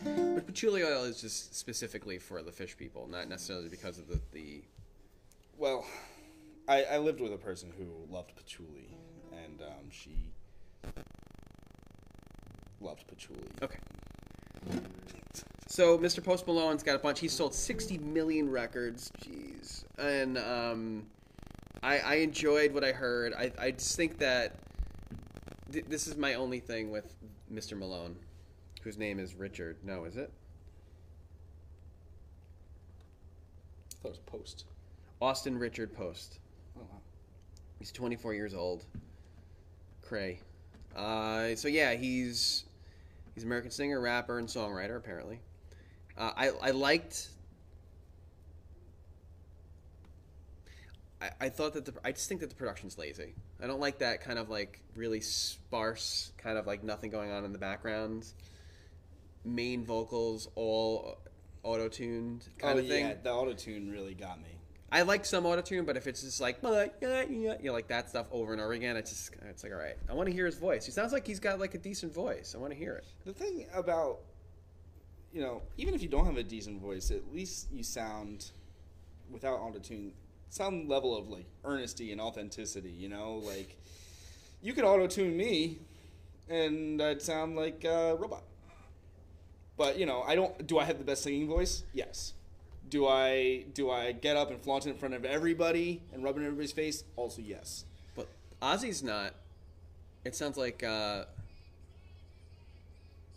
But 0.37 0.47
patchouli 0.47 0.83
oil 0.83 1.05
is 1.05 1.21
just 1.21 1.55
specifically 1.55 2.19
for 2.19 2.43
the 2.43 2.51
Phish 2.51 2.75
people, 2.77 3.07
not 3.07 3.29
necessarily 3.29 3.69
because 3.69 3.99
of 3.99 4.09
the, 4.09 4.19
the 4.33 4.63
well, 5.59 5.85
I 6.67 6.85
I 6.85 6.99
lived 6.99 7.21
with 7.21 7.35
a 7.35 7.37
person 7.39 7.71
who 7.77 7.85
loved 8.13 8.35
patchouli, 8.35 8.97
and 9.33 9.61
um, 9.61 9.91
she 9.91 10.33
loved 12.81 13.07
patchouli. 13.07 13.41
Okay. 13.63 13.79
So 15.69 15.97
Mr. 15.99 16.23
Post 16.23 16.47
Malone's 16.47 16.83
got 16.83 16.97
a 16.97 16.99
bunch. 16.99 17.21
He's 17.21 17.33
sold 17.33 17.55
60 17.55 17.99
million 17.99 18.51
records. 18.51 19.11
Jeez. 19.23 19.85
And 19.99 20.37
um, 20.39 21.07
I, 21.83 21.99
I 21.99 22.15
enjoyed 22.17 22.75
what 22.75 22.85
I 22.85 22.93
heard. 22.93 23.33
I, 23.35 23.53
I 23.59 23.71
just 23.71 23.97
think 23.97 24.19
that 24.19 24.57
th- 25.73 25.85
this 25.89 26.07
is 26.07 26.17
my 26.17 26.35
only 26.35 26.61
thing 26.61 26.91
with 26.91 27.15
Mr. 27.53 27.79
Malone, 27.79 28.17
whose 28.83 28.99
name 28.99 29.19
is 29.19 29.35
Richard. 29.35 29.77
No, 29.85 30.05
is 30.05 30.17
it? 30.17 30.31
I 33.93 34.03
thought 34.03 34.09
it 34.09 34.11
was 34.11 34.19
post. 34.19 34.65
Austin 35.23 35.59
Richard 35.59 35.95
Post. 35.95 36.39
Oh 36.77 36.83
wow. 36.91 36.99
He's 37.79 37.93
24 37.93 38.35
years 38.35 38.55
old. 38.55 38.85
Cray. 40.03 40.41
Uh, 40.97 41.55
so 41.55 41.69
yeah, 41.69 41.95
he's 41.95 42.65
he's 43.35 43.45
American 43.45 43.71
singer, 43.71 44.01
rapper, 44.01 44.39
and 44.39 44.49
songwriter. 44.49 44.97
Apparently, 44.97 45.41
uh, 46.17 46.33
I 46.37 46.51
I 46.63 46.71
liked. 46.71 47.29
I, 51.23 51.31
I 51.41 51.49
thought 51.49 51.75
that 51.75 51.85
the 51.85 51.95
I 52.05 52.13
just 52.13 52.29
think 52.29 52.41
that 52.41 52.51
the 52.51 52.57
production's 52.57 52.99
lazy. 52.99 53.35
I 53.63 53.67
don't 53.67 53.81
like 53.81 53.99
that 53.99 54.21
kind 54.23 54.39
of 54.39 54.49
like 54.49 54.81
really 54.97 55.21
sparse, 55.21 56.33
kind 56.39 56.59
of 56.59 56.67
like 56.67 56.83
nothing 56.83 57.11
going 57.11 57.31
on 57.31 57.45
in 57.45 57.53
the 57.53 57.59
background. 57.59 58.27
Main 59.45 59.85
vocals 59.85 60.49
all 60.55 61.19
auto 61.63 61.89
tuned 61.89 62.47
kind 62.59 62.79
oh 62.79 62.83
of 62.83 62.89
thing. 62.89 63.07
yeah, 63.07 63.15
the 63.23 63.33
auto 63.33 63.53
tune 63.53 63.91
really 63.91 64.15
got 64.15 64.41
me. 64.41 64.49
I 64.93 65.03
like 65.03 65.25
some 65.25 65.45
autotune, 65.45 65.87
but 65.87 65.97
if 65.97 66.07
it's 66.09 66.23
just 66.23 66.41
like 66.41 66.59
yeah, 66.63 66.87
yeah," 67.01 67.25
you 67.29 67.57
know, 67.63 67.73
like 67.73 67.87
that 67.89 68.11
stuff 68.11 68.27
over 68.33 68.53
and 68.53 68.61
over 68.61 68.73
again, 68.73 68.97
it's 68.97 69.11
just 69.11 69.31
it's 69.49 69.63
like 69.63 69.73
all 69.73 69.79
right. 69.79 69.97
I 70.09 70.15
want 70.15 70.29
to 70.29 70.33
hear 70.33 70.47
his 70.47 70.57
voice. 70.57 70.85
He 70.85 70.91
sounds 70.91 71.13
like 71.13 71.27
he's 71.27 71.39
got 71.39 71.61
like 71.61 71.75
a 71.75 71.79
decent 71.79 72.13
voice. 72.13 72.55
I 72.57 72.59
want 72.59 72.73
to 72.73 72.79
hear 72.79 72.95
it. 72.95 73.05
The 73.25 73.33
thing 73.33 73.67
about, 73.73 74.19
you 75.33 75.41
know, 75.41 75.63
even 75.77 75.95
if 75.95 76.03
you 76.03 76.09
don't 76.09 76.27
have 76.27 76.37
a 76.37 76.43
decent 76.43 76.81
voice, 76.81 77.13
at 77.13 77.33
least 77.33 77.69
you 77.73 77.85
sound, 77.85 78.51
without 79.31 79.61
autotune, 79.61 80.11
some 80.49 80.89
level 80.89 81.17
of 81.17 81.29
like 81.29 81.47
earnesty 81.65 82.11
and 82.11 82.21
authenticity. 82.21 82.91
You 82.91 83.11
know, 83.11 83.35
like 83.45 83.77
you 84.61 84.73
could 84.73 84.85
auto-tune 84.85 85.37
me, 85.37 85.79
and 86.49 87.01
I'd 87.01 87.23
sound 87.23 87.55
like 87.55 87.85
a 87.85 88.17
robot. 88.17 88.43
But 89.77 89.99
you 89.99 90.05
know, 90.05 90.23
I 90.23 90.35
don't. 90.35 90.67
Do 90.67 90.79
I 90.81 90.85
have 90.85 90.99
the 90.99 91.05
best 91.05 91.23
singing 91.23 91.47
voice? 91.47 91.85
Yes. 91.95 92.35
Do 92.91 93.07
I 93.07 93.65
do 93.73 93.91
I 93.91 94.13
get 94.13 94.37
up 94.37 94.51
and 94.51 94.61
flaunt 94.61 94.87
it 94.87 94.91
in 94.91 94.97
front 94.97 95.15
of 95.15 95.25
everybody 95.25 96.03
and 96.13 96.23
rub 96.25 96.37
it 96.37 96.41
in 96.41 96.47
everybody's 96.47 96.73
face? 96.73 97.05
Also, 97.17 97.41
yes. 97.41 97.85
But 98.17 98.27
Ozzy's 98.61 99.03
not. 99.03 99.33
It 100.25 100.35
sounds 100.35 100.57
like 100.59 100.83
uh, 100.83 101.25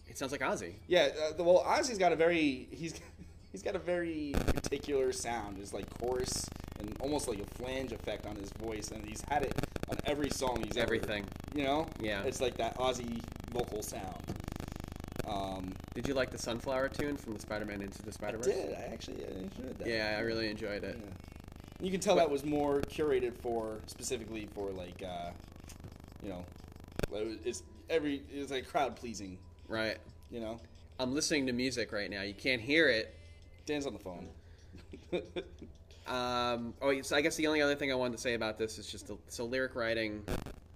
it 0.08 0.18
sounds 0.18 0.32
like 0.32 0.42
Ozzy. 0.42 0.74
Yeah, 0.88 1.10
uh, 1.40 1.44
well, 1.44 1.64
Ozzy's 1.68 1.98
got 1.98 2.12
a 2.12 2.16
very 2.16 2.68
he's 2.72 3.00
he's 3.52 3.62
got 3.64 3.76
a 3.76 3.80
very 3.80 4.34
particular 4.48 5.12
sound. 5.12 5.58
It's 5.60 5.74
like 5.74 5.88
chorus 6.00 6.50
and 6.80 6.96
almost 7.00 7.28
like 7.28 7.40
a 7.40 7.46
flange 7.56 7.92
effect 7.92 8.26
on 8.26 8.36
his 8.36 8.50
voice, 8.54 8.92
and 8.92 9.06
he's 9.06 9.22
had 9.30 9.44
it 9.44 9.54
on 9.90 9.98
every 10.06 10.30
song 10.30 10.62
he's 10.66 10.76
ever- 10.78 10.96
Everything. 10.96 11.24
you 11.56 11.64
know, 11.64 11.88
Yeah. 12.02 12.24
it's 12.24 12.42
like 12.42 12.58
that 12.58 12.76
Ozzy 12.78 13.22
vocal 13.54 13.82
sound. 13.84 14.22
Um, 15.28 15.74
Did 15.94 16.08
you 16.08 16.14
like 16.14 16.32
the 16.32 16.38
Sunflower 16.38 16.90
tune 16.90 17.16
from 17.18 17.34
the 17.34 17.40
Spider-Man 17.40 17.82
Into 17.82 18.02
the 18.02 18.10
I 18.10 18.12
Spider-Verse? 18.12 18.46
did. 18.48 18.74
I 18.74 18.90
actually 18.92 19.24
I 19.26 19.30
enjoyed 19.40 19.78
that. 19.80 19.88
Yeah, 19.88 20.16
I 20.18 20.22
really 20.22 20.50
enjoyed 20.50 20.84
it. 20.84 21.00
You 21.82 21.92
can 21.92 22.00
tell 22.00 22.16
that 22.16 22.30
was 22.30 22.44
more 22.46 22.82
curated 22.82 23.34
for 23.38 23.80
specifically 23.88 24.48
for 24.54 24.70
like 24.72 25.02
uh, 25.04 25.32
you 26.22 26.30
know, 26.30 26.46
it 27.14 27.26
was- 27.26 27.38
it's 27.46 27.64
every 27.90 28.22
it's 28.34 28.52
like 28.52 28.68
crowd 28.68 28.96
pleasing. 28.96 29.38
Right. 29.68 29.98
You 30.32 30.40
know, 30.40 30.60
I'm 31.00 31.14
listening 31.14 31.48
to 31.48 31.54
music 31.54 31.92
right 31.92 32.10
now. 32.10 32.22
You 32.22 32.34
can't 32.34 32.62
hear 32.62 32.90
it. 32.90 33.14
Dan's 33.66 33.86
on 33.86 33.94
the 33.94 34.00
phone. 34.00 34.28
Um, 36.06 36.74
oh, 36.82 37.02
so 37.02 37.16
I 37.16 37.22
guess 37.22 37.38
the 37.38 37.48
only 37.48 37.62
other 37.62 37.76
thing 37.76 37.90
I 37.90 37.96
wanted 37.96 38.18
to 38.18 38.22
say 38.22 38.34
about 38.34 38.58
this 38.58 38.78
is 38.78 38.88
just 38.88 39.08
the, 39.08 39.18
so 39.30 39.46
lyric 39.46 39.74
writing. 39.74 40.22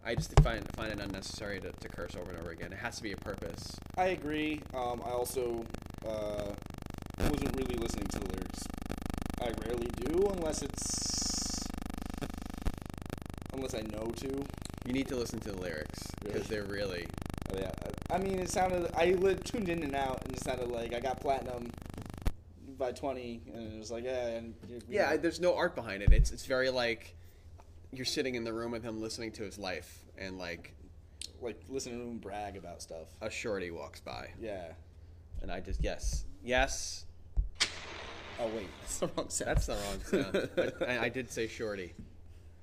I 0.08 0.16
just 0.16 0.32
find 0.40 0.66
find 0.78 0.90
it 0.94 1.02
unnecessary 1.02 1.60
to, 1.60 1.74
to 1.74 1.90
curse 1.90 2.16
over 2.16 2.32
and 2.32 2.40
over 2.40 2.52
again. 2.52 2.72
It 2.72 2.78
has 2.80 2.96
to 2.96 3.04
be 3.04 3.12
a 3.12 3.18
purpose. 3.18 3.78
I 3.98 4.06
agree. 4.08 4.62
Um, 4.74 5.02
I 5.06 5.10
also 5.10 5.66
uh, 6.08 6.54
wasn't 7.20 7.58
really 7.58 7.76
listening 7.76 8.08
to 8.08 8.20
the 8.20 8.26
lyrics. 8.32 8.64
I 9.42 9.52
rarely 9.68 9.90
do 10.06 10.32
unless 10.34 10.62
it's 10.62 11.68
unless 13.54 13.76
I 13.76 13.82
know 13.82 14.06
to. 14.18 14.44
You 14.86 14.94
need 14.94 15.10
to 15.10 15.18
listen 15.18 15.40
to 15.42 15.52
the 15.52 15.62
lyrics 15.62 16.00
because 16.24 16.48
they're 16.48 16.64
really. 16.64 17.06
Oh, 17.54 17.58
yeah. 17.60 17.72
I 18.10 18.18
mean, 18.18 18.40
it 18.40 18.50
sounded. 18.50 18.90
I 18.96 19.08
li- 19.12 19.36
tuned 19.44 19.68
in 19.68 19.84
and 19.84 19.94
out, 19.94 20.22
and 20.24 20.34
it 20.34 20.42
sounded 20.42 20.70
like 20.70 20.94
I 20.94 21.02
got 21.02 21.20
platinum 21.20 21.70
by 22.80 22.94
twenty, 22.94 23.42
and 23.54 23.74
it 23.74 23.78
was 23.78 23.92
like, 23.92 24.06
yeah, 24.06 24.28
and 24.28 24.54
Yeah, 24.88 25.10
know. 25.12 25.18
there's 25.18 25.42
no 25.42 25.54
art 25.58 25.76
behind 25.76 26.02
it. 26.02 26.14
It's 26.14 26.32
it's 26.32 26.46
very 26.46 26.70
like 26.70 27.17
you're 27.98 28.06
sitting 28.06 28.36
in 28.36 28.44
the 28.44 28.54
room 28.54 28.72
with 28.72 28.84
him 28.84 29.02
listening 29.02 29.32
to 29.34 29.44
his 29.44 29.58
life, 29.58 30.06
and 30.18 30.38
like 30.38 30.74
like 31.42 31.60
listening 31.70 32.00
to 32.00 32.06
him 32.06 32.18
brag 32.18 32.56
about 32.58 32.82
stuff. 32.82 33.08
a 33.22 33.30
shorty 33.30 33.72
walks 33.72 34.00
by, 34.00 34.30
Yeah. 34.40 34.72
and 35.42 35.52
I 35.52 35.60
just 35.60 35.84
yes, 35.84 36.26
yes. 36.44 37.06
Oh 38.40 38.48
wait, 38.56 38.68
that's 38.82 38.98
the 39.00 39.08
wrong 39.18 39.30
sound. 39.30 39.50
That's 39.50 39.66
the 39.68 39.74
wrong 39.74 40.50
sound. 40.58 40.74
I, 40.88 41.06
I 41.06 41.10
did 41.10 41.30
say 41.32 41.48
shorty. 41.48 41.94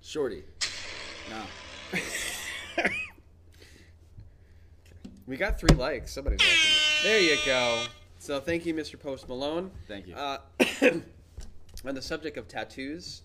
Shorty. 0.00 0.44
No. 1.30 1.42
We 5.26 5.36
got 5.38 5.58
three 5.58 5.74
likes. 5.74 6.12
Somebody's 6.12 6.40
liking 6.40 6.52
it. 6.54 7.02
There 7.02 7.18
you 7.20 7.36
go. 7.46 7.84
So 8.18 8.40
thank 8.40 8.66
you, 8.66 8.74
Mr. 8.74 9.00
Post 9.00 9.26
Malone. 9.28 9.70
Thank 9.88 10.06
you. 10.06 10.14
Uh, 10.14 10.38
on 11.86 11.94
the 11.94 12.02
subject 12.02 12.36
of 12.36 12.46
tattoos, 12.46 13.22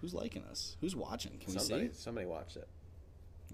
Who's 0.00 0.14
liking 0.14 0.44
us? 0.44 0.76
Who's 0.80 0.96
watching? 0.96 1.32
Can 1.32 1.52
we 1.52 1.58
somebody 1.58 1.88
see? 1.88 1.94
somebody 1.94 2.26
watched 2.26 2.56
it. 2.56 2.68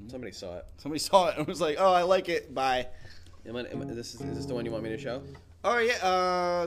Somebody 0.08 0.32
saw 0.32 0.58
it. 0.58 0.66
Somebody 0.76 0.98
saw 0.98 1.28
it 1.28 1.38
and 1.38 1.46
was 1.46 1.60
like, 1.60 1.76
"Oh, 1.78 1.92
I 1.92 2.02
like 2.02 2.28
it." 2.28 2.54
Bye. 2.54 2.86
Am 3.46 3.56
I, 3.56 3.60
am 3.62 3.82
I- 3.82 3.84
this 3.86 4.14
is, 4.14 4.20
is 4.20 4.36
this 4.36 4.46
the 4.46 4.54
one 4.54 4.64
you 4.64 4.70
want 4.70 4.84
me 4.84 4.90
to 4.90 4.98
show? 4.98 5.22
Oh 5.64 5.78
yeah. 5.78 5.94
Uh, 6.06 6.66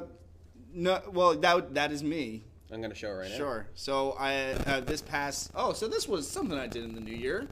no. 0.73 1.01
Well, 1.11 1.35
that 1.35 1.73
that 1.73 1.91
is 1.91 2.03
me. 2.03 2.43
I'm 2.71 2.81
gonna 2.81 2.93
show 2.95 3.09
it 3.09 3.13
right 3.13 3.29
now. 3.29 3.37
Sure. 3.37 3.67
So 3.75 4.15
I 4.19 4.51
uh, 4.65 4.79
this 4.81 5.01
past. 5.01 5.51
Oh, 5.55 5.73
so 5.73 5.87
this 5.87 6.07
was 6.07 6.29
something 6.29 6.57
I 6.57 6.67
did 6.67 6.83
in 6.83 6.93
the 6.93 7.01
new 7.01 7.15
year. 7.15 7.47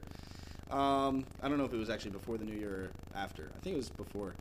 Um, 0.70 1.24
I 1.42 1.48
don't 1.48 1.56
know 1.56 1.64
if 1.64 1.72
it 1.72 1.78
was 1.78 1.88
actually 1.88 2.10
before 2.10 2.36
the 2.36 2.44
new 2.44 2.54
year 2.54 2.70
or 2.70 2.90
after. 3.14 3.50
I 3.56 3.60
think 3.60 3.74
it 3.74 3.78
was 3.78 3.88
before. 3.88 4.34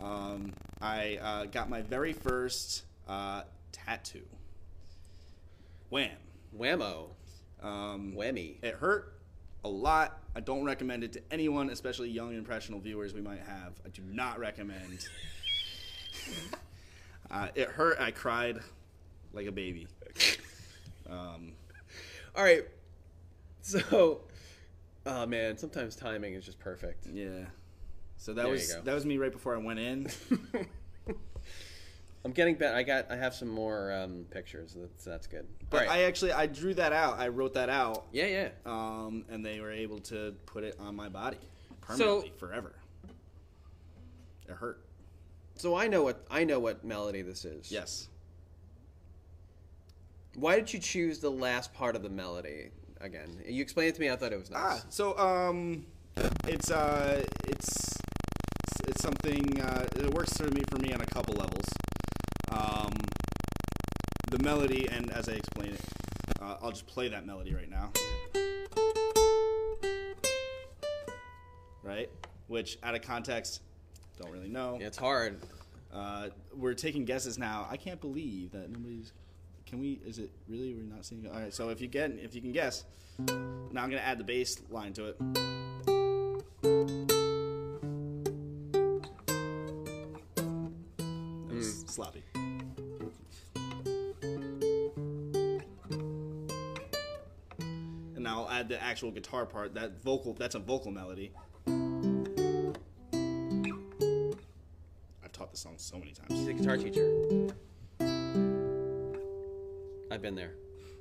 Um, 0.00 0.52
I 0.80 1.18
uh, 1.20 1.44
got 1.46 1.68
my 1.68 1.82
very 1.82 2.12
first 2.12 2.84
uh, 3.08 3.42
tattoo. 3.72 4.22
Wham. 5.90 6.10
Whammo, 6.58 7.06
Um, 7.62 8.14
whammy. 8.16 8.56
It 8.62 8.74
hurt 8.74 9.14
a 9.64 9.68
lot. 9.68 10.18
I 10.34 10.40
don't 10.40 10.64
recommend 10.64 11.04
it 11.04 11.12
to 11.14 11.20
anyone, 11.30 11.70
especially 11.70 12.10
young 12.10 12.34
impressional 12.34 12.80
viewers 12.80 13.14
we 13.14 13.20
might 13.20 13.40
have. 13.40 13.74
I 13.84 13.88
do 13.90 14.02
not 14.02 14.38
recommend. 14.38 15.06
uh, 17.30 17.48
it 17.54 17.68
hurt. 17.68 18.00
I 18.00 18.10
cried 18.10 18.58
like 19.32 19.46
a 19.46 19.52
baby. 19.52 19.86
Um, 21.08 21.52
All 22.34 22.42
right. 22.44 22.64
So, 23.60 24.22
oh 25.06 25.26
man, 25.26 25.56
sometimes 25.56 25.94
timing 25.94 26.34
is 26.34 26.44
just 26.44 26.58
perfect. 26.58 27.06
yeah. 27.12 27.44
So 28.16 28.32
that 28.34 28.42
There 28.42 28.46
you 28.46 28.52
was 28.52 28.72
go. 28.72 28.80
that 28.82 28.94
was 28.94 29.04
me 29.06 29.18
right 29.18 29.32
before 29.32 29.54
I 29.54 29.58
went 29.58 29.78
in. 29.78 30.08
I'm 32.24 32.32
getting 32.32 32.54
better. 32.54 32.76
I 32.76 32.82
got. 32.82 33.10
I 33.10 33.16
have 33.16 33.34
some 33.34 33.48
more 33.48 33.92
um, 33.92 34.26
pictures. 34.30 34.76
That's 34.78 35.04
that's 35.04 35.26
good. 35.26 35.46
But 35.70 35.86
right. 35.86 35.90
I 35.90 36.02
actually 36.04 36.32
I 36.32 36.46
drew 36.46 36.74
that 36.74 36.92
out. 36.92 37.18
I 37.18 37.28
wrote 37.28 37.54
that 37.54 37.68
out, 37.68 38.06
yeah, 38.12 38.26
yeah. 38.26 38.48
um, 38.64 39.24
and 39.28 39.44
they 39.44 39.60
were 39.60 39.72
able 39.72 39.98
to 40.00 40.34
put 40.46 40.62
it 40.62 40.76
on 40.78 40.94
my 40.94 41.08
body 41.08 41.38
permanently 41.80 42.32
forever. 42.38 42.74
It 44.48 44.52
hurt. 44.52 44.84
So 45.56 45.76
I 45.76 45.88
know 45.88 46.02
what 46.02 46.24
I 46.30 46.44
know 46.44 46.60
what 46.60 46.84
melody 46.84 47.22
this 47.22 47.44
is. 47.44 47.72
Yes. 47.72 48.08
Why 50.34 50.56
did 50.56 50.72
you 50.72 50.78
choose 50.78 51.18
the 51.18 51.30
last 51.30 51.74
part 51.74 51.94
of 51.96 52.02
the 52.02 52.08
melody? 52.08 52.70
again. 53.02 53.42
You 53.46 53.60
explained 53.60 53.90
it 53.90 53.94
to 53.96 54.00
me. 54.00 54.10
I 54.10 54.16
thought 54.16 54.32
it 54.32 54.38
was 54.38 54.50
nice. 54.50 54.60
Ah, 54.62 54.82
so 54.88 55.18
um, 55.18 55.84
it's 56.46 56.70
uh, 56.70 57.22
it's 57.48 57.98
it's 58.86 59.02
something. 59.02 59.60
Uh, 59.60 59.84
it 59.96 60.14
works 60.14 60.36
for 60.36 60.48
me 60.50 60.62
for 60.70 60.78
me 60.78 60.92
on 60.92 61.00
a 61.00 61.06
couple 61.06 61.34
levels. 61.34 61.68
Um, 62.52 62.92
the 64.30 64.42
melody, 64.42 64.88
and 64.90 65.10
as 65.10 65.28
I 65.28 65.32
explain 65.32 65.72
it, 65.72 65.80
uh, 66.40 66.56
I'll 66.62 66.70
just 66.70 66.86
play 66.86 67.08
that 67.08 67.26
melody 67.26 67.54
right 67.54 67.70
now. 67.70 67.90
Right, 71.82 72.10
which 72.48 72.78
out 72.82 72.94
of 72.94 73.02
context, 73.02 73.60
don't 74.20 74.30
really 74.30 74.48
know. 74.48 74.78
Yeah, 74.80 74.86
it's 74.86 74.98
hard. 74.98 75.40
Uh, 75.92 76.28
we're 76.56 76.74
taking 76.74 77.04
guesses 77.04 77.38
now. 77.38 77.66
I 77.70 77.76
can't 77.76 78.00
believe 78.00 78.52
that 78.52 78.70
nobody's. 78.70 79.12
Can 79.66 79.78
we? 79.80 80.00
Is 80.06 80.18
it 80.18 80.30
really? 80.48 80.74
We're 80.74 80.82
not 80.82 81.04
seeing. 81.04 81.26
All 81.26 81.38
right. 81.38 81.52
So 81.52 81.68
if 81.70 81.80
you 81.80 81.88
get, 81.88 82.12
if 82.12 82.34
you 82.34 82.40
can 82.40 82.52
guess, 82.52 82.84
now 83.18 83.82
I'm 83.82 83.90
gonna 83.90 83.96
add 83.98 84.18
the 84.18 84.24
bass 84.24 84.60
line 84.70 84.92
to 84.94 85.06
it. 85.06 85.18
That 91.48 91.54
was 91.54 91.84
sloppy. 91.86 92.22
I'll 98.32 98.48
add 98.48 98.68
the 98.70 98.82
actual 98.82 99.10
guitar 99.10 99.44
part. 99.44 99.74
That 99.74 100.02
vocal. 100.02 100.32
That's 100.32 100.54
a 100.54 100.58
vocal 100.58 100.90
melody. 100.90 101.32
I've 105.22 105.32
taught 105.32 105.50
this 105.50 105.60
song 105.60 105.74
so 105.76 105.98
many 105.98 106.12
times. 106.12 106.30
He's 106.30 106.48
a 106.48 106.54
guitar 106.54 106.78
teacher. 106.78 107.50
I've 110.10 110.22
been 110.22 110.34
there. 110.34 110.54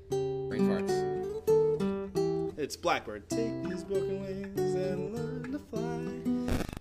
Brain 0.10 0.68
farts. 0.68 0.92
It's 2.58 2.76
Blackbird. 2.76 3.30
Take 3.30 3.64
these 3.64 3.86
broken 3.86 4.22
wings 4.22 4.76
and 4.76 5.16
learn 5.16 5.54
to 5.54 5.60
fly. 5.60 5.80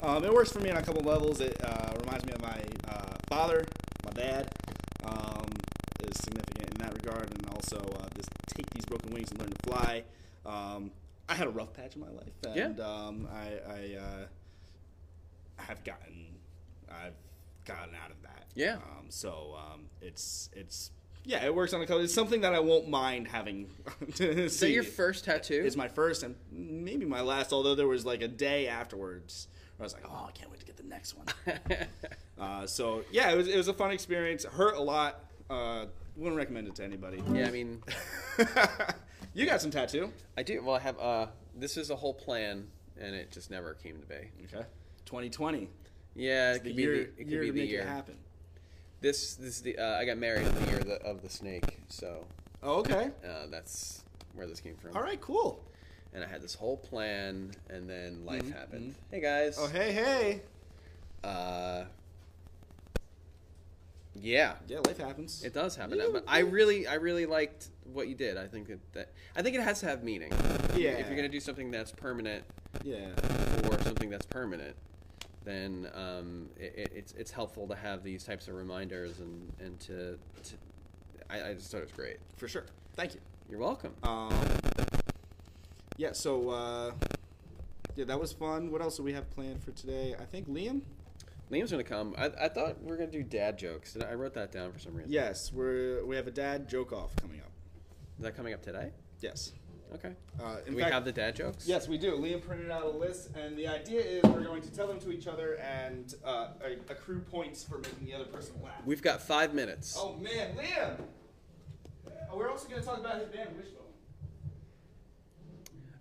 Um, 0.02 0.24
it 0.24 0.32
works 0.32 0.50
for 0.50 0.58
me 0.58 0.70
on 0.70 0.78
a 0.78 0.82
couple 0.82 1.02
levels. 1.02 1.40
It 1.40 1.56
uh, 1.62 1.92
reminds 2.00 2.26
me 2.26 2.32
of 2.32 2.42
my 2.42 2.60
uh, 2.88 3.14
father, 3.28 3.64
my 4.04 4.10
dad. 4.12 4.48
Um, 5.04 5.46
is 6.02 6.16
significant 6.16 6.70
in 6.70 6.76
that 6.78 6.92
regard, 6.94 7.30
and 7.30 7.46
also 7.54 7.78
uh, 7.78 8.08
this 8.14 8.26
take 8.48 8.68
these 8.70 8.84
broken 8.84 9.12
wings 9.12 9.30
and 9.30 9.38
learn 9.40 9.50
to 9.50 9.56
fly. 9.70 10.02
Um, 10.46 10.90
I 11.28 11.34
had 11.34 11.46
a 11.46 11.50
rough 11.50 11.72
patch 11.72 11.94
in 11.94 12.00
my 12.00 12.10
life, 12.10 12.32
and 12.44 12.78
Yeah. 12.78 12.84
um, 12.86 13.28
I, 13.32 13.72
I 13.72 13.96
uh, 14.00 15.62
have 15.62 15.84
gotten, 15.84 16.26
I've 16.90 17.14
gotten 17.64 17.94
out 17.94 18.10
of 18.10 18.20
that. 18.22 18.46
Yeah. 18.54 18.74
Um, 18.76 19.06
so 19.10 19.56
um, 19.56 19.82
it's 20.00 20.50
it's 20.54 20.90
yeah, 21.24 21.44
it 21.44 21.54
works 21.54 21.72
on 21.74 21.80
a 21.82 21.86
color. 21.86 22.02
It's 22.02 22.14
something 22.14 22.40
that 22.40 22.54
I 22.54 22.58
won't 22.60 22.88
mind 22.88 23.28
having. 23.28 23.70
to 24.16 24.44
Is 24.44 24.58
that 24.60 24.70
your 24.70 24.82
first 24.82 25.24
tattoo? 25.24 25.62
It's 25.64 25.76
my 25.76 25.86
first 25.88 26.22
and 26.22 26.34
maybe 26.50 27.04
my 27.04 27.20
last. 27.20 27.52
Although 27.52 27.74
there 27.74 27.86
was 27.86 28.04
like 28.04 28.22
a 28.22 28.28
day 28.28 28.66
afterwards 28.68 29.46
where 29.76 29.84
I 29.84 29.86
was 29.86 29.92
like, 29.92 30.04
"Oh, 30.08 30.26
I 30.28 30.32
can't 30.32 30.50
wait 30.50 30.60
to 30.60 30.66
get 30.66 30.76
the 30.78 30.82
next 30.82 31.14
one." 31.16 31.26
uh, 32.40 32.66
so 32.66 33.04
yeah, 33.12 33.30
it 33.30 33.36
was 33.36 33.46
it 33.48 33.56
was 33.56 33.68
a 33.68 33.74
fun 33.74 33.90
experience. 33.92 34.44
Hurt 34.44 34.76
a 34.76 34.82
lot. 34.82 35.24
Uh, 35.48 35.86
wouldn't 36.16 36.36
recommend 36.36 36.66
it 36.68 36.74
to 36.76 36.84
anybody. 36.84 37.22
yeah, 37.32 37.46
I 37.46 37.50
mean, 37.50 37.82
you 39.34 39.46
got 39.46 39.60
some 39.60 39.70
tattoo. 39.70 40.12
I 40.36 40.42
do. 40.42 40.62
Well, 40.62 40.76
I 40.76 40.80
have. 40.80 40.98
Uh, 40.98 41.26
this 41.54 41.76
is 41.76 41.90
a 41.90 41.96
whole 41.96 42.14
plan, 42.14 42.68
and 43.00 43.14
it 43.14 43.30
just 43.30 43.50
never 43.50 43.74
came 43.74 43.98
to 44.00 44.06
be. 44.06 44.14
Okay. 44.54 44.66
2020. 45.06 45.68
Yeah, 46.14 46.52
it 46.54 46.64
The 46.64 46.70
could 46.70 46.78
year, 46.78 46.92
be 46.92 46.98
the, 46.98 47.02
it 47.02 47.26
year 47.28 47.44
could 47.44 47.54
be 47.54 47.60
to 47.60 47.66
the 47.66 47.72
year. 47.72 47.80
it 47.82 47.86
happen. 47.86 48.16
This 49.00 49.34
this 49.36 49.56
is 49.56 49.62
the. 49.62 49.78
Uh, 49.78 49.98
I 49.98 50.04
got 50.04 50.18
married 50.18 50.46
in 50.46 50.54
the 50.54 50.66
year 50.70 50.78
of 50.80 50.86
the, 50.86 51.02
of 51.02 51.22
the 51.22 51.28
snake, 51.30 51.78
so 51.88 52.24
Oh, 52.62 52.80
okay. 52.80 53.10
uh, 53.26 53.46
that's 53.50 54.02
where 54.34 54.46
this 54.46 54.60
came 54.60 54.76
from. 54.76 54.96
All 54.96 55.02
right. 55.02 55.20
Cool. 55.20 55.62
And 56.12 56.24
I 56.24 56.26
had 56.26 56.42
this 56.42 56.54
whole 56.54 56.76
plan, 56.76 57.52
and 57.68 57.88
then 57.88 58.24
life 58.26 58.42
Mhm, 58.42 58.52
happened. 58.52 58.94
Hey 59.10 59.20
guys. 59.20 59.56
Oh, 59.58 59.68
hey, 59.68 59.92
hey. 59.92 60.42
Uh. 61.22 61.84
Yeah, 64.14 64.54
Yeah, 64.66 64.80
life 64.80 64.98
happens. 64.98 65.44
it 65.44 65.54
does 65.54 65.76
happen. 65.76 65.98
Yeah, 65.98 66.08
but 66.12 66.24
I 66.26 66.40
really, 66.40 66.86
I 66.86 66.94
really 66.94 67.26
liked 67.26 67.68
what 67.92 68.08
you 68.08 68.14
did. 68.14 68.36
I 68.36 68.46
think 68.46 68.68
that, 68.68 68.92
that 68.92 69.12
I 69.36 69.42
think 69.42 69.54
it 69.54 69.62
has 69.62 69.80
to 69.80 69.86
have 69.86 70.02
meaning. 70.02 70.32
Yeah. 70.76 70.90
If 70.90 71.06
you're 71.06 71.16
gonna 71.16 71.28
do 71.28 71.40
something 71.40 71.70
that's 71.70 71.92
permanent 71.92 72.44
yeah. 72.82 73.10
or 73.68 73.80
something 73.82 74.10
that's 74.10 74.26
permanent, 74.26 74.74
then 75.44 75.88
um, 75.94 76.48
it, 76.58 76.74
it, 76.76 76.92
it's 76.94 77.12
it's 77.12 77.30
helpful 77.30 77.66
to 77.68 77.74
have 77.74 78.02
these 78.02 78.24
types 78.24 78.48
of 78.48 78.54
reminders 78.54 79.20
and 79.20 79.52
and 79.60 79.78
to, 79.80 80.18
to 80.42 80.54
I, 81.30 81.50
I 81.50 81.54
just 81.54 81.70
thought 81.70 81.78
it 81.78 81.84
was 81.84 81.92
great. 81.92 82.16
For 82.36 82.48
sure. 82.48 82.66
Thank 82.96 83.14
you. 83.14 83.20
You're 83.48 83.60
welcome. 83.60 83.94
Um, 84.02 84.32
yeah, 85.96 86.12
so 86.12 86.50
uh, 86.50 86.92
yeah, 87.96 88.04
that 88.06 88.20
was 88.20 88.32
fun. 88.32 88.70
What 88.70 88.80
else 88.80 88.96
do 88.96 89.02
we 89.02 89.12
have 89.12 89.30
planned 89.30 89.62
for 89.62 89.70
today? 89.72 90.14
I 90.18 90.24
think 90.24 90.48
Liam. 90.48 90.82
Liam's 91.50 91.70
gonna 91.72 91.82
come. 91.82 92.14
I, 92.16 92.30
I 92.42 92.48
thought 92.48 92.80
we 92.82 92.90
were 92.90 92.96
gonna 92.96 93.10
do 93.10 93.22
dad 93.22 93.58
jokes. 93.58 93.96
I 94.08 94.14
wrote 94.14 94.34
that 94.34 94.52
down 94.52 94.72
for 94.72 94.78
some 94.78 94.94
reason. 94.94 95.10
Yes, 95.12 95.52
we're 95.52 96.04
we 96.04 96.14
have 96.16 96.26
a 96.28 96.30
dad 96.32 96.68
joke 96.68 96.92
off 96.92 97.14
coming 97.16 97.40
up. 97.40 97.50
Is 98.18 98.24
that 98.24 98.36
coming 98.36 98.54
up 98.54 98.62
today? 98.62 98.92
Yes. 99.20 99.52
Okay. 99.92 100.12
Uh, 100.40 100.58
in 100.66 100.70
Do 100.72 100.76
we 100.76 100.82
fact, 100.82 100.94
have 100.94 101.04
the 101.04 101.10
dad 101.10 101.34
jokes? 101.34 101.66
yes, 101.66 101.88
we 101.88 101.98
do. 101.98 102.12
Liam 102.16 102.40
printed 102.40 102.70
out 102.70 102.84
a 102.84 102.90
list, 102.90 103.30
and 103.34 103.56
the 103.58 103.66
idea 103.66 104.00
is 104.00 104.22
we're 104.22 104.44
going 104.44 104.62
to 104.62 104.70
tell 104.72 104.86
them 104.86 105.00
to 105.00 105.10
each 105.10 105.26
other 105.26 105.54
and 105.54 106.14
uh, 106.24 106.50
accrue 106.88 107.18
points 107.18 107.64
for 107.64 107.78
making 107.78 108.04
the 108.06 108.14
other 108.14 108.26
person 108.26 108.54
laugh. 108.62 108.74
We've 108.86 109.02
got 109.02 109.20
five 109.20 109.52
minutes. 109.52 109.96
Oh 109.98 110.14
man, 110.14 110.54
Liam! 110.56 110.94
Uh, 112.06 112.36
we're 112.36 112.48
also 112.48 112.68
going 112.68 112.80
to 112.80 112.86
talk 112.86 112.98
about 112.98 113.16
his 113.18 113.26
band 113.30 113.48
Wishbone. 113.56 113.78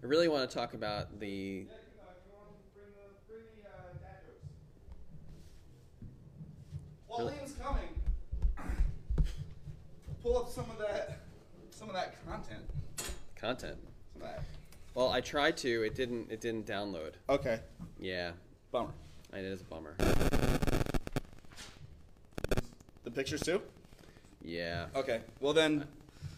I 0.03 0.05
really 0.05 0.27
want 0.27 0.47
to 0.47 0.55
talk 0.55 0.75
about 0.75 1.19
the. 1.19 1.27
Yeah, 1.67 1.73
uh, 1.73 2.11
you 2.27 2.31
want 2.37 2.49
to 2.61 2.79
bring 2.79 2.93
the, 2.93 3.33
bring 3.33 3.43
the 3.57 3.67
uh, 3.67 3.93
dad 3.99 4.21
jokes. 4.23 4.45
While 7.09 7.25
Really? 7.25 7.33
Liam's 7.39 7.53
coming, 7.53 7.89
pull 10.23 10.37
up 10.37 10.47
some 10.49 10.69
of 10.69 10.77
that, 10.77 11.21
some 11.71 11.89
of 11.89 11.95
that 11.95 12.15
content. 12.27 12.61
content. 13.35 13.77
Some 14.13 14.21
of 14.21 14.27
that. 14.27 14.43
Well, 14.93 15.09
I 15.09 15.19
tried 15.19 15.57
to. 15.57 15.83
It 15.83 15.95
didn't. 15.95 16.29
It 16.29 16.39
didn't 16.39 16.67
download. 16.67 17.13
Okay. 17.27 17.61
Yeah, 17.99 18.31
Bummer. 18.71 18.93
it 19.33 19.43
is 19.43 19.61
a 19.61 19.63
bummer. 19.63 19.95
The 23.03 23.11
pictures 23.11 23.41
too. 23.41 23.59
Yeah. 24.43 24.85
Okay. 24.95 25.21
Well 25.39 25.53
then, 25.53 25.87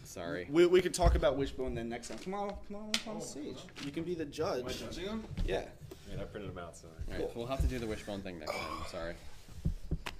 Sorry. 0.04 0.46
we, 0.50 0.64
we 0.64 0.80
could 0.80 0.94
talk 0.94 1.16
about 1.16 1.36
Wishbone 1.36 1.74
then 1.74 1.90
next 1.90 2.08
time. 2.08 2.18
Come 2.18 2.32
on, 2.32 2.48
come 2.66 2.76
on, 2.76 2.92
come 3.04 3.16
on 3.16 3.20
oh, 3.20 3.24
stage. 3.24 3.58
You 3.84 3.90
can 3.90 4.04
be 4.04 4.14
the 4.14 4.24
judge. 4.24 4.62
Am 4.62 4.68
I 4.68 4.72
judging 4.72 5.04
them? 5.04 5.24
Yeah, 5.44 5.64
I 6.06 6.10
mean, 6.10 6.20
I 6.20 6.24
printed 6.24 6.50
them 6.50 6.64
out, 6.64 6.76
so. 6.78 6.88
All 7.10 7.18
right, 7.18 7.36
we'll 7.36 7.46
have 7.46 7.60
to 7.60 7.66
do 7.66 7.78
the 7.78 7.86
wishbone 7.86 8.22
thing 8.22 8.38
next 8.38 8.52
time. 8.52 8.84
Sorry. 8.90 9.14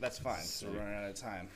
That's 0.02 0.18
fine. 0.18 0.42
So 0.42 0.66
we're 0.68 0.78
running 0.80 0.94
out 0.96 1.04
of 1.08 1.14
time. 1.14 1.48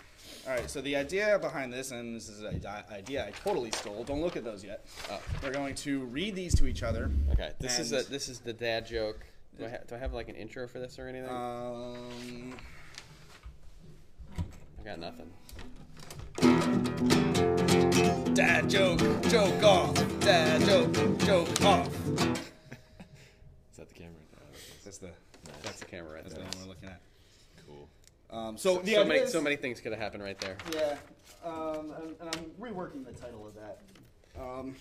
All 0.46 0.52
right. 0.54 0.70
So 0.70 0.80
the 0.80 0.96
idea 0.96 1.38
behind 1.38 1.72
this, 1.72 1.90
and 1.90 2.16
this 2.16 2.28
is 2.28 2.40
an 2.40 2.62
idea 2.90 3.26
I 3.26 3.30
totally 3.30 3.70
stole. 3.72 4.02
Don't 4.04 4.20
look 4.22 4.36
at 4.36 4.44
those 4.44 4.64
yet. 4.64 4.86
Oh, 5.10 5.20
We're 5.42 5.50
going 5.52 5.74
to 5.76 6.04
read 6.06 6.34
these 6.34 6.54
to 6.56 6.66
each 6.66 6.82
other. 6.82 7.10
okay. 7.32 7.52
This 7.58 7.78
is 7.78 7.92
a 7.92 8.02
this 8.08 8.28
is 8.28 8.40
the 8.40 8.52
dad 8.52 8.86
joke. 8.86 9.26
Do 9.58 9.64
I, 9.66 9.70
ha- 9.70 9.76
do 9.88 9.94
I 9.94 9.98
have 9.98 10.12
like 10.12 10.28
an 10.28 10.34
intro 10.36 10.66
for 10.68 10.78
this 10.78 10.98
or 10.98 11.08
anything? 11.08 11.30
Um, 11.30 12.54
I 14.80 14.84
got 14.84 14.98
nothing. 14.98 15.30
dad 18.34 18.68
joke, 18.68 19.00
joke 19.28 19.62
off. 19.62 19.94
Dad 20.20 20.60
joke, 20.62 21.18
joke 21.20 21.64
off. 21.64 21.88
Is 23.70 23.78
that 23.78 23.88
the 23.88 23.94
camera? 23.94 24.12
That's 24.84 24.98
the 24.98 25.10
That's 25.62 25.80
the 25.80 25.86
camera 25.86 26.14
right 26.14 26.22
that's 26.22 26.34
there. 26.34 26.44
the 26.44 26.56
one 26.58 26.66
we're 26.66 26.74
looking 26.74 26.88
at. 26.90 27.00
Cool. 28.30 28.38
Um, 28.38 28.58
so 28.58 28.78
the 28.78 28.94
So 28.94 29.04
many 29.04 29.20
is- 29.20 29.32
so 29.32 29.40
many 29.40 29.56
things 29.56 29.80
could 29.80 29.92
have 29.92 30.00
happened 30.00 30.22
right 30.22 30.38
there. 30.40 30.56
Yeah, 30.74 30.96
um, 31.44 31.92
and, 32.02 32.14
and 32.20 32.28
I'm 32.36 32.44
reworking 32.60 33.04
the 33.04 33.12
title 33.12 33.46
of 33.46 33.54
that. 33.54 33.78
Um, 34.40 34.74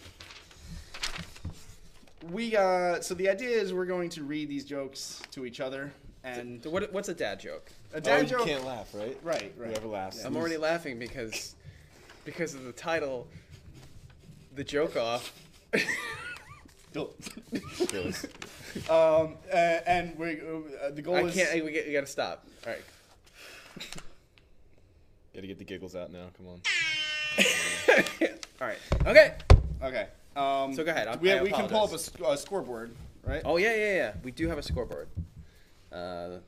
we 2.32 2.56
uh, 2.56 3.02
so 3.02 3.14
the 3.14 3.30
idea 3.30 3.50
is 3.50 3.74
we're 3.74 3.86
going 3.86 4.10
to 4.12 4.24
read 4.24 4.50
these 4.50 4.66
jokes 4.66 5.22
to 5.32 5.46
each 5.46 5.60
other, 5.60 5.92
and 6.24 6.64
So 6.64 6.70
what, 6.70 6.92
what's 6.92 7.10
a 7.10 7.14
dad 7.14 7.40
joke? 7.40 7.72
a 7.94 7.98
Oh, 7.98 8.00
dad 8.00 8.24
you 8.24 8.30
joke. 8.30 8.40
You 8.42 8.54
can't 8.54 8.66
laugh, 8.66 8.94
right? 8.94 9.18
Right, 9.24 9.54
right. 9.58 9.70
Whoever 9.70 9.88
laughs. 9.88 10.20
Yeah. 10.20 10.28
I'm 10.28 10.36
already 10.36 10.58
laughing 10.58 10.98
because 11.00 11.56
because 12.26 12.56
of 12.56 12.64
the 12.66 12.72
title, 12.72 13.28
the 14.56 14.64
joke 14.64 14.98
off. 14.98 15.32
Go. 16.94 17.12
Goes. 17.92 18.26
um, 18.90 19.36
uh, 19.52 19.56
and 19.86 20.18
we 20.18 20.40
uh, 20.42 20.92
the 20.92 21.02
goal 21.02 21.18
I 21.18 21.22
is 21.24 21.36
can't. 21.36 21.64
We, 21.64 21.72
get, 21.72 21.86
we 21.88 21.94
gotta 21.94 22.08
stop. 22.08 22.46
All 22.66 22.72
right. 22.74 22.82
Gotta 25.34 25.48
get 25.48 25.58
the 25.58 25.66
giggles 25.66 25.96
out 25.96 26.12
now. 26.12 26.28
Come 26.38 26.48
on. 26.48 26.62
All 28.62 28.68
right. 28.68 28.78
Okay. 29.06 29.34
okay. 29.84 30.08
Um, 30.36 30.74
So 30.74 30.84
go 30.84 30.92
ahead, 30.92 31.08
I- 31.08 31.16
we, 31.18 31.32
I 31.32 31.42
we 31.44 31.52
can 31.52 31.68
pull 31.68 31.84
up 31.84 31.94
a, 31.94 32.00
sc- 32.00 32.20
a 32.26 32.38
scoreboard, 32.38 32.96
right? 33.24 33.42
Oh 33.46 33.58
yeah, 33.58 33.76
yeah, 33.76 33.96
yeah. 33.96 34.14
We 34.24 34.32
do 34.32 34.48
have 34.50 34.58
a 34.58 34.64
scoreboard. 34.64 35.08
Uh, 35.92 36.40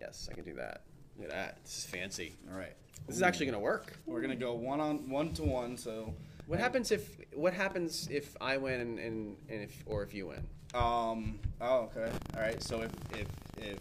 yes, 0.00 0.28
I 0.30 0.34
can 0.34 0.44
do 0.44 0.54
that. 0.54 0.82
Look 1.18 1.28
at 1.28 1.32
that. 1.34 1.64
This 1.64 1.78
is 1.78 1.86
fancy. 1.86 2.36
All 2.52 2.58
right. 2.58 2.74
This 3.06 3.16
is 3.16 3.22
actually 3.22 3.46
gonna 3.46 3.58
work. 3.60 3.96
We're 4.06 4.20
gonna 4.20 4.36
go 4.36 4.52
one 4.54 4.80
on 4.80 5.08
one 5.08 5.32
to 5.34 5.42
one. 5.42 5.76
So 5.78 6.14
What 6.46 6.58
happens 6.58 6.90
if 6.92 7.16
what 7.34 7.54
happens 7.54 8.08
if 8.10 8.36
I 8.40 8.56
win 8.58 8.80
and, 8.80 8.98
and, 8.98 9.36
and 9.48 9.62
if 9.62 9.82
or 9.86 10.02
if 10.02 10.12
you 10.12 10.26
win? 10.26 10.46
Um. 10.74 11.38
Oh, 11.60 11.90
okay. 11.96 12.10
All 12.36 12.42
right. 12.42 12.62
So 12.62 12.82
if 12.82 12.90
if 13.12 13.26
if 13.56 13.78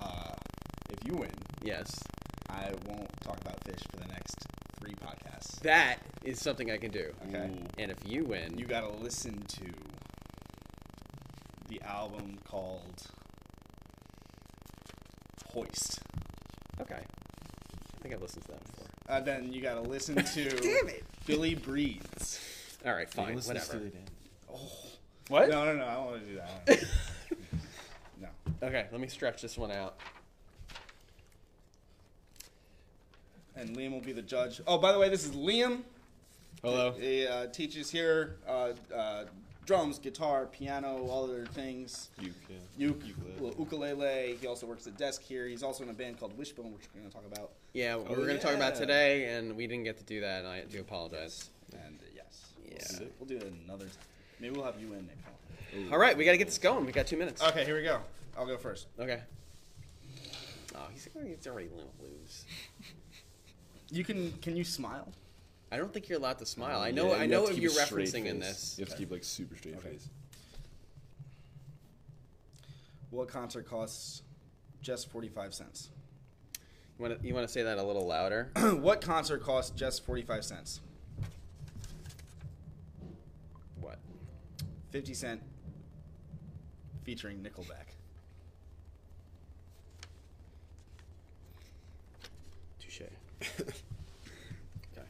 uh 0.00 0.32
if 0.92 1.06
you 1.06 1.14
win, 1.16 1.30
Yes. 1.62 1.98
I 2.48 2.72
won't 2.86 3.08
talk 3.22 3.38
about 3.40 3.60
Phish 3.64 3.80
for 3.90 3.98
the 3.98 4.08
next 4.08 4.34
three 4.80 4.94
podcasts. 4.94 5.60
That 5.60 5.98
is 6.24 6.40
something 6.40 6.70
I 6.70 6.78
can 6.78 6.90
do. 6.90 7.12
Okay. 7.28 7.46
Ooh. 7.48 7.66
And 7.78 7.90
if 7.90 7.98
you 8.04 8.24
win, 8.24 8.58
You 8.58 8.66
gotta 8.66 8.88
listen 8.88 9.40
to 9.46 9.66
the 11.68 11.80
album 11.82 12.38
called 12.48 13.02
Hoist. 15.52 16.00
okay. 16.80 16.94
I 16.96 18.02
think 18.02 18.14
I've 18.14 18.22
listened 18.22 18.44
to 18.46 18.52
that 18.52 18.64
before. 18.66 18.86
Uh, 19.08 19.20
then 19.20 19.52
you 19.52 19.60
gotta 19.60 19.80
listen 19.82 20.16
to 20.24 20.48
Damn 20.48 20.88
it. 20.88 21.04
Billy 21.26 21.54
Breathes. 21.54 22.40
All 22.86 22.92
right, 22.92 23.08
Hey, 23.08 23.24
fine, 23.26 23.34
listen 23.36 23.54
to 23.56 23.60
whatever. 23.60 23.78
Steely 23.78 23.90
Dan. 23.90 24.58
What? 25.28 25.48
No, 25.50 25.64
no, 25.64 25.76
no. 25.76 25.84
I 25.84 25.94
don't 25.94 26.06
want 26.06 26.22
to 26.22 26.28
do 26.32 26.36
that. 26.36 26.84
no. 28.20 28.28
Okay, 28.66 28.86
let 28.90 29.00
me 29.00 29.06
stretch 29.08 29.42
this 29.42 29.56
one 29.56 29.70
out. 29.70 29.96
And 33.60 33.76
Liam 33.76 33.92
will 33.92 34.00
be 34.00 34.12
the 34.12 34.22
judge. 34.22 34.62
Oh, 34.66 34.78
by 34.78 34.90
the 34.90 34.98
way, 34.98 35.10
this 35.10 35.22
is 35.24 35.32
Liam. 35.32 35.82
Hello. 36.62 36.92
He 36.98 37.26
uh, 37.26 37.46
teaches 37.48 37.90
here 37.90 38.36
uh, 38.48 38.70
uh, 38.94 39.24
drums, 39.66 39.98
guitar, 39.98 40.46
piano, 40.46 41.06
all 41.08 41.24
other 41.24 41.44
things. 41.44 42.08
Uke, 42.22 42.32
yeah. 42.48 42.56
Uke, 42.78 43.02
Ukulele. 43.06 43.54
ukulele. 43.58 44.36
He 44.40 44.46
also 44.46 44.66
works 44.66 44.86
at 44.86 44.96
desk 44.96 45.22
here. 45.22 45.46
He's 45.46 45.62
also 45.62 45.84
in 45.84 45.90
a 45.90 45.92
band 45.92 46.18
called 46.18 46.36
Wishbone, 46.38 46.72
which 46.72 46.84
we're 46.94 47.00
going 47.00 47.10
to 47.10 47.14
talk 47.16 47.26
about. 47.30 47.50
Yeah, 47.74 47.96
we 47.96 48.04
Oh, 48.06 48.08
were 48.10 48.24
going 48.26 48.38
to 48.38 48.42
talk 48.42 48.54
about 48.54 48.76
today, 48.76 49.34
and 49.36 49.54
we 49.54 49.66
didn't 49.66 49.84
get 49.84 49.98
to 49.98 50.04
do 50.04 50.22
that, 50.22 50.38
and 50.40 50.48
I 50.48 50.62
do 50.62 50.80
apologize. 50.80 51.50
And 51.72 51.98
uh, 52.00 52.04
yes, 52.16 52.46
Yeah. 52.66 52.78
we'll, 52.98 53.08
we'll 53.28 53.28
do 53.40 53.46
it 53.46 53.52
another 53.66 53.84
time. 53.84 53.94
Maybe 54.40 54.56
we'll 54.56 54.64
have 54.64 54.80
you 54.80 54.94
in, 54.94 55.06
Nick. 55.06 55.18
Ooh. 55.88 55.92
All 55.92 55.98
right, 55.98 56.16
we 56.16 56.24
got 56.24 56.32
to 56.32 56.38
get 56.38 56.46
this 56.46 56.56
going. 56.58 56.86
We 56.86 56.92
got 56.92 57.06
two 57.06 57.18
minutes. 57.18 57.42
Okay, 57.42 57.66
here 57.66 57.76
we 57.76 57.82
go. 57.82 58.00
I'll 58.38 58.46
go 58.46 58.56
first. 58.56 58.86
Okay. 58.98 59.20
Oh, 60.74 60.86
he's, 60.92 61.08
he's 61.26 61.46
already 61.46 61.68
going 61.68 61.82
to 61.82 62.02
lose. 62.04 62.44
You 63.90 64.04
can. 64.04 64.32
Can 64.40 64.56
you 64.56 64.64
smile? 64.64 65.08
I 65.72 65.76
don't 65.76 65.92
think 65.92 66.08
you're 66.08 66.18
allowed 66.18 66.38
to 66.38 66.46
smile. 66.46 66.80
Mm, 66.80 66.84
I 66.84 66.90
know. 66.90 67.06
you 67.08 67.12
I 67.12 67.18
have 67.18 67.30
know 67.30 67.46
to 67.46 67.52
what 67.52 67.56
you're 67.60 67.70
a 67.70 67.74
straight 67.74 68.08
referencing 68.08 68.26
in 68.26 68.40
this. 68.40 68.76
You 68.78 68.84
have 68.84 68.92
to 68.92 68.98
keep 68.98 69.10
like 69.10 69.24
super 69.24 69.56
straight 69.56 69.76
Okay. 69.76 69.90
face. 69.90 70.08
What 73.10 73.28
concert 73.28 73.68
costs 73.68 74.22
just 74.82 75.10
forty-five 75.10 75.52
cents? 75.54 75.90
You 76.98 77.02
want 77.08 77.20
to 77.20 77.26
you 77.26 77.34
want 77.34 77.46
to 77.46 77.52
say 77.52 77.62
that 77.62 77.78
a 77.78 77.82
little 77.82 78.06
louder? 78.06 78.50
what 78.80 79.00
concert 79.00 79.42
costs 79.42 79.70
just 79.76 80.04
forty-five 80.04 80.44
cents? 80.44 80.80
what? 83.80 83.98
Fifty 84.90 85.14
Cent 85.14 85.42
featuring 87.04 87.38
Nickelback. 87.38 87.94
okay. 93.42 93.70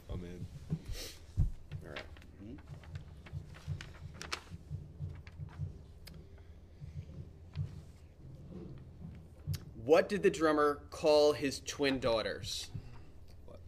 I'm 0.09 0.23
in. 0.23 0.45
All 1.83 1.89
right. 1.89 1.99
mm-hmm. 2.43 2.55
What 9.85 10.09
did 10.09 10.23
the 10.23 10.29
drummer 10.29 10.79
call 10.89 11.33
his 11.33 11.61
twin 11.65 11.99
daughters? 11.99 12.69
What? 13.45 13.59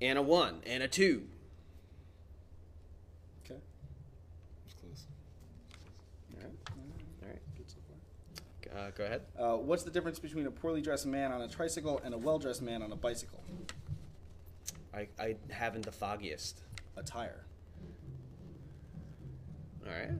Anna 0.00 0.22
1, 0.22 0.62
Anna 0.66 0.88
2, 0.88 1.26
Uh, 8.80 8.90
go 8.96 9.04
ahead. 9.04 9.22
Uh, 9.38 9.56
what's 9.56 9.82
the 9.82 9.90
difference 9.90 10.18
between 10.18 10.46
a 10.46 10.50
poorly 10.50 10.80
dressed 10.80 11.04
man 11.04 11.32
on 11.32 11.42
a 11.42 11.48
tricycle 11.48 12.00
and 12.02 12.14
a 12.14 12.18
well 12.18 12.38
dressed 12.38 12.62
man 12.62 12.82
on 12.82 12.90
a 12.92 12.96
bicycle? 12.96 13.42
I, 14.94 15.06
I 15.18 15.36
haven't 15.50 15.84
the 15.84 15.92
foggiest. 15.92 16.62
Attire. 16.96 17.44
All 19.86 19.92
right. 19.92 20.10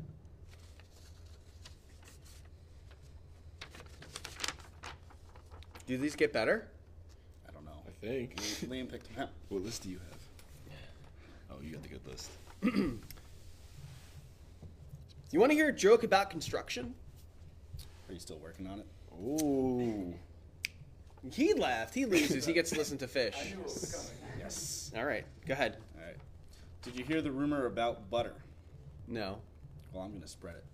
Do 5.86 5.96
these 5.96 6.14
get 6.14 6.32
better? 6.32 6.68
I 7.48 7.52
don't 7.52 7.64
know. 7.64 7.70
I 7.86 8.06
think. 8.06 8.36
Liam 8.68 8.90
picked 8.90 9.06
him 9.08 9.22
out. 9.22 9.30
what 9.48 9.62
list 9.62 9.82
do 9.82 9.90
you 9.90 9.98
have? 9.98 10.74
Oh, 11.50 11.56
you 11.62 11.72
got 11.72 11.82
the 11.82 11.88
good 11.88 12.06
list. 12.06 12.30
You 15.32 15.38
want 15.38 15.52
to 15.52 15.56
hear 15.56 15.68
a 15.68 15.72
joke 15.72 16.02
about 16.02 16.28
construction? 16.28 16.92
Are 18.10 18.12
you 18.12 18.18
still 18.18 18.38
working 18.38 18.66
on 18.66 18.80
it? 18.80 18.86
Ooh. 19.22 20.12
He 21.30 21.54
laughed. 21.54 21.94
He 21.94 22.06
loses. 22.06 22.44
He 22.44 22.52
gets 22.52 22.70
to 22.70 22.76
listen 22.76 22.98
to 22.98 23.06
Phish. 23.06 23.36
Yes. 24.36 24.90
All 24.96 25.04
right. 25.04 25.24
Go 25.46 25.52
ahead. 25.52 25.76
All 25.96 26.04
right. 26.04 26.16
Did 26.82 26.96
you 26.96 27.04
hear 27.04 27.22
the 27.22 27.30
rumor 27.30 27.66
about 27.66 28.10
butter? 28.10 28.34
No. 29.06 29.38
Well, 29.92 30.02
I'm 30.02 30.10
going 30.10 30.22
to 30.22 30.28
spread 30.28 30.56
it. 30.56 30.64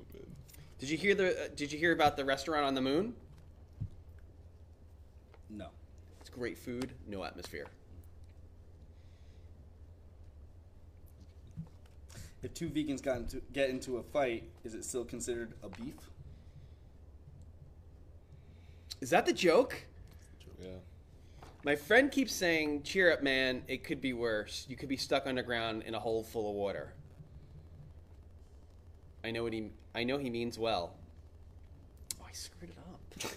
Oh. 0.00 0.24
Did 0.78 0.88
you 0.88 0.96
hear 0.96 1.14
the? 1.14 1.44
Uh, 1.44 1.48
did 1.54 1.72
you 1.72 1.78
hear 1.78 1.92
about 1.92 2.16
the 2.16 2.24
restaurant 2.24 2.64
on 2.64 2.74
the 2.74 2.80
moon? 2.80 3.14
No. 5.50 5.68
It's 6.22 6.30
great 6.30 6.56
food, 6.56 6.92
no 7.06 7.22
atmosphere. 7.22 7.66
If 12.44 12.52
two 12.52 12.68
vegans 12.68 13.02
got 13.02 13.16
into, 13.16 13.40
get 13.54 13.70
into 13.70 13.96
a 13.96 14.02
fight, 14.02 14.44
is 14.64 14.74
it 14.74 14.84
still 14.84 15.04
considered 15.04 15.54
a 15.62 15.68
beef? 15.70 15.94
Is 19.00 19.08
that 19.10 19.24
the 19.24 19.32
joke? 19.32 19.82
Yeah. 20.62 20.68
My 21.64 21.74
friend 21.74 22.12
keeps 22.12 22.34
saying, 22.34 22.82
"Cheer 22.82 23.10
up, 23.10 23.22
man! 23.22 23.62
It 23.66 23.82
could 23.82 24.02
be 24.02 24.12
worse. 24.12 24.66
You 24.68 24.76
could 24.76 24.90
be 24.90 24.98
stuck 24.98 25.26
underground 25.26 25.84
in 25.84 25.94
a 25.94 25.98
hole 25.98 26.22
full 26.22 26.50
of 26.50 26.54
water." 26.54 26.92
I 29.24 29.30
know 29.30 29.42
what 29.42 29.54
he. 29.54 29.70
I 29.94 30.04
know 30.04 30.18
he 30.18 30.28
means 30.28 30.58
well. 30.58 30.92
Oh, 32.20 32.26
I 32.28 32.32
screwed 32.32 32.72
it 32.72 32.76
up. 33.24 33.32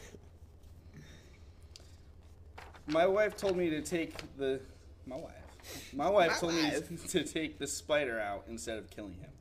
My 2.87 3.07
wife 3.07 3.37
told 3.37 3.55
me 3.55 3.69
to 3.69 3.81
take 3.81 4.17
the. 4.37 4.59
My 5.05 5.15
wife. 5.15 5.46
My 5.93 6.09
wife 6.09 6.31
My 6.31 6.37
told 6.37 6.53
wife. 6.53 6.91
me 6.91 6.97
to 7.09 7.23
take 7.23 7.59
the 7.59 7.67
spider 7.67 8.19
out 8.19 8.45
instead 8.47 8.77
of 8.77 8.89
killing 8.89 9.15
him. 9.15 9.31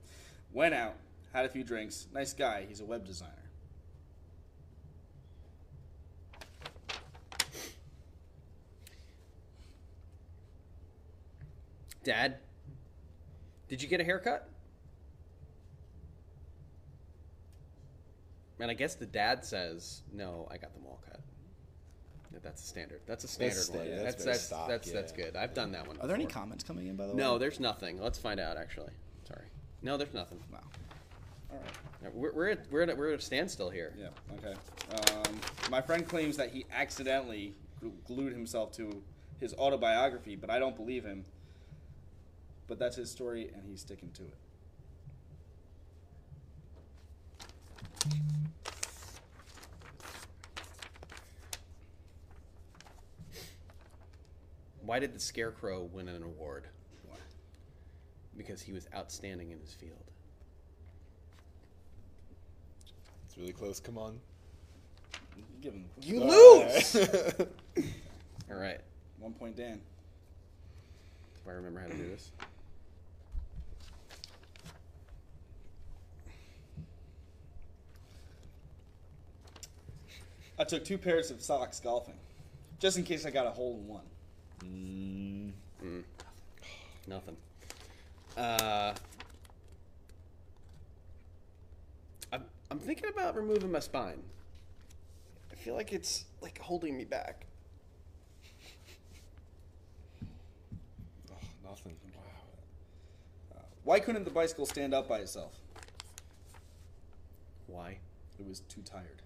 Went 0.53 0.75
out, 0.75 0.97
had 1.33 1.45
a 1.45 1.49
few 1.49 1.65
drinks. 1.65 2.07
Nice 2.12 2.33
guy. 2.33 2.65
He's 2.69 2.81
a 2.81 2.85
web 2.85 3.05
designer. 3.07 3.33
Dad, 12.05 12.37
did 13.69 13.83
you 13.83 13.89
get 13.89 14.01
a 14.01 14.05
haircut? 14.05 14.49
And 18.61 18.71
I 18.71 18.75
guess 18.75 18.95
the 18.95 19.07
dad 19.07 19.45
says, 19.45 20.03
"No, 20.12 20.49
I 20.51 20.57
got 20.57 20.73
them 20.73 20.87
all 20.87 21.01
cut." 21.05 21.21
Yeah, 22.37 22.40
That's 22.51 22.62
a 22.62 22.66
standard. 22.66 23.01
That's 23.07 23.25
a 23.25 23.29
standard 23.29 23.57
sta- 23.57 23.79
one. 23.79 23.88
yeah, 23.88 24.03
that's 24.03 24.16
that's 24.16 24.25
that's 24.25 24.42
stock, 24.42 24.68
that's, 24.68 24.92
that's 24.92 25.12
good. 25.12 25.37
I've 25.37 25.55
done 25.55 25.72
that 25.72 25.87
one. 25.87 25.99
Are 26.01 26.07
there 26.07 26.16
any 26.16 26.27
comments 26.27 26.62
coming 26.64 26.87
in, 26.87 26.96
by 26.96 27.07
the 27.07 27.12
way? 27.12 27.18
No, 27.18 27.38
there's 27.38 27.61
nothing. 27.61 28.01
Let's 28.01 28.18
find 28.18 28.38
out. 28.38 28.57
Actually, 28.59 28.92
sorry. 29.27 29.46
No, 29.83 29.96
there's 29.96 30.12
nothing. 30.12 30.38
Wow. 30.53 30.61
All 31.51 31.59
right. 32.03 32.14
We're 32.14 32.33
we're 32.33 32.49
at, 32.51 32.66
we're 32.70 32.83
at, 32.83 32.96
we're 32.96 33.12
at 33.14 33.18
a 33.18 33.22
standstill 33.22 33.70
here. 33.70 33.94
Yeah. 33.99 34.09
Okay. 34.38 34.55
Um, 35.14 35.40
my 35.70 35.81
friend 35.81 36.07
claims 36.07 36.37
that 36.37 36.51
he 36.51 36.66
accidentally 36.72 37.55
glued 38.07 38.33
himself 38.33 38.72
to 38.72 39.03
his 39.40 39.55
autobiography, 39.55 40.37
but 40.37 40.51
I 40.51 40.59
don't 40.59 40.77
believe 40.77 41.05
him. 41.05 41.25
But 42.68 42.79
that's 42.79 42.96
his 42.96 43.11
story, 43.11 43.51
and 43.55 43.62
he's 43.66 43.81
sticking 43.81 44.11
to 44.12 44.22
it. 44.25 44.35
Why 54.87 55.01
did 55.01 55.12
the 55.12 55.18
Scarecrow 55.18 55.83
win 55.92 56.07
an 56.07 56.22
award? 56.22 56.64
What? 57.09 57.18
Because 58.37 58.62
he 58.62 58.72
was 58.72 58.87
outstanding 58.94 59.51
in 59.51 59.59
his 59.59 59.75
field. 59.75 60.05
It's 63.27 63.37
really 63.37 63.53
close. 63.53 63.81
Come 63.81 63.99
on. 63.99 64.20
Give 65.61 65.72
him 65.72 65.87
You 66.01 66.22
All 66.22 66.29
lose. 66.29 66.94
right. 66.94 67.49
All 68.51 68.57
right. 68.57 68.81
one 69.18 69.33
point, 69.33 69.57
Dan. 69.57 69.81
If 71.42 71.49
I 71.49 71.53
remember 71.53 71.81
how 71.81 71.88
to 71.88 71.96
do 71.96 72.09
this. 72.09 72.31
I 80.59 80.64
took 80.64 80.85
two 80.85 80.96
pairs 80.96 81.31
of 81.33 81.42
socks 81.42 81.81
golfing. 81.81 82.14
Just 82.79 82.96
in 82.96 83.05
case 83.05 83.27
I 83.27 83.31
got 83.31 83.46
a 83.46 83.51
hole 83.51 83.75
in 83.81 83.87
one. 83.88 84.05
Mm, 84.64 85.53
Nothing. 87.07 87.37
Uh, 88.37 88.92
I'm, 92.33 92.45
I'm 92.71 92.79
thinking 92.79 93.09
about 93.09 93.37
removing 93.37 93.71
my 93.71 93.79
spine. 93.79 94.23
I 95.53 95.55
feel 95.55 95.75
like 95.75 95.92
it's 95.92 96.25
like 96.42 96.59
holding 96.59 96.97
me 96.97 97.05
back. 97.05 97.47
oh, 101.31 101.35
nothing. 101.64 101.97
Wow. 103.55 103.61
Why 103.85 104.01
couldn't 104.01 104.25
the 104.25 104.31
bicycle 104.31 104.66
stand 104.66 104.95
up 104.95 105.09
by 105.09 105.19
itself? 105.19 105.53
Why? 107.69 107.99
It 108.38 108.47
was 108.47 108.61
too 108.61 108.83
tired. 108.83 109.23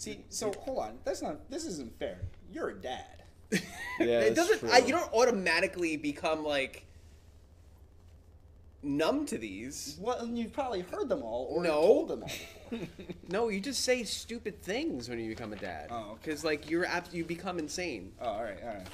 See, 0.00 0.24
so 0.30 0.50
hold 0.60 0.78
on. 0.78 0.98
That's 1.04 1.20
not. 1.20 1.50
This 1.50 1.66
isn't 1.66 1.98
fair. 1.98 2.20
You're 2.50 2.70
a 2.70 2.74
dad. 2.74 3.22
Yeah, 3.98 4.20
it 4.20 4.34
doesn't. 4.34 4.60
true. 4.60 4.70
I, 4.72 4.78
you 4.78 4.92
don't 4.92 5.12
automatically 5.12 5.98
become 5.98 6.42
like 6.42 6.86
numb 8.82 9.26
to 9.26 9.36
these. 9.36 9.98
Well, 10.00 10.20
and 10.20 10.38
you've 10.38 10.54
probably 10.54 10.80
heard 10.80 11.10
them 11.10 11.22
all 11.22 11.48
or 11.50 11.62
No. 11.62 11.68
told 11.82 12.08
them 12.08 12.22
all 12.22 12.30
before. 12.70 12.88
No, 13.28 13.48
you 13.50 13.60
just 13.60 13.84
say 13.84 14.02
stupid 14.04 14.62
things 14.62 15.10
when 15.10 15.18
you 15.18 15.28
become 15.28 15.52
a 15.52 15.56
dad. 15.56 15.88
Oh, 15.90 16.12
okay. 16.12 16.18
Because 16.22 16.44
like 16.44 16.70
you're 16.70 16.86
ab- 16.86 17.08
you 17.12 17.26
become 17.26 17.58
insane. 17.58 18.12
oh, 18.22 18.24
all 18.26 18.42
right, 18.42 18.56
all 18.62 18.68
right. 18.68 18.86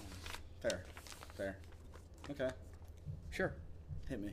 Fair, 0.61 0.83
fair. 1.37 1.57
Okay, 2.29 2.51
Sure. 3.31 3.53
hit 4.09 4.21
me. 4.21 4.33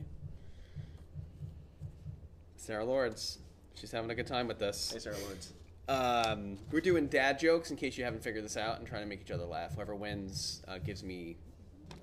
Sarah 2.56 2.84
Lawrence, 2.84 3.38
she's 3.76 3.92
having 3.92 4.10
a 4.10 4.14
good 4.16 4.26
time 4.26 4.48
with 4.48 4.58
this. 4.58 4.90
Hey, 4.92 4.98
Sarah 4.98 5.18
Lords. 5.28 5.52
Um, 5.88 6.58
we're 6.70 6.80
doing 6.80 7.08
dad 7.08 7.38
jokes 7.38 7.70
in 7.70 7.76
case 7.76 7.98
you 7.98 8.04
haven't 8.04 8.22
figured 8.22 8.44
this 8.44 8.56
out 8.56 8.78
and 8.78 8.86
trying 8.86 9.02
to 9.02 9.08
make 9.08 9.20
each 9.20 9.30
other 9.30 9.44
laugh. 9.44 9.74
Whoever 9.74 9.94
wins 9.94 10.62
uh, 10.66 10.78
gives 10.78 11.02
me 11.02 11.36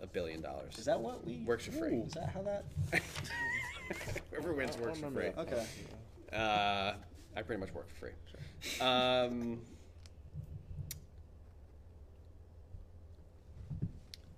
a 0.02 0.08
billion 0.08 0.42
dollars. 0.42 0.78
Is 0.78 0.86
that 0.86 1.00
what 1.00 1.26
we 1.26 1.38
Works 1.46 1.66
for 1.66 1.72
free. 1.72 1.98
Ooh, 1.98 2.04
Is 2.04 2.14
that 2.14 2.30
how 2.30 2.42
that? 2.44 2.64
Whoever 4.32 4.54
wins 4.54 4.78
works 4.78 5.00
for 5.00 5.10
free. 5.10 5.32
Okay. 5.38 5.66
Uh, 6.32 6.94
I 7.36 7.42
pretty 7.42 7.60
much 7.60 7.74
work 7.74 7.90
for 7.90 7.96
free. 7.96 8.82
Um, 8.86 9.60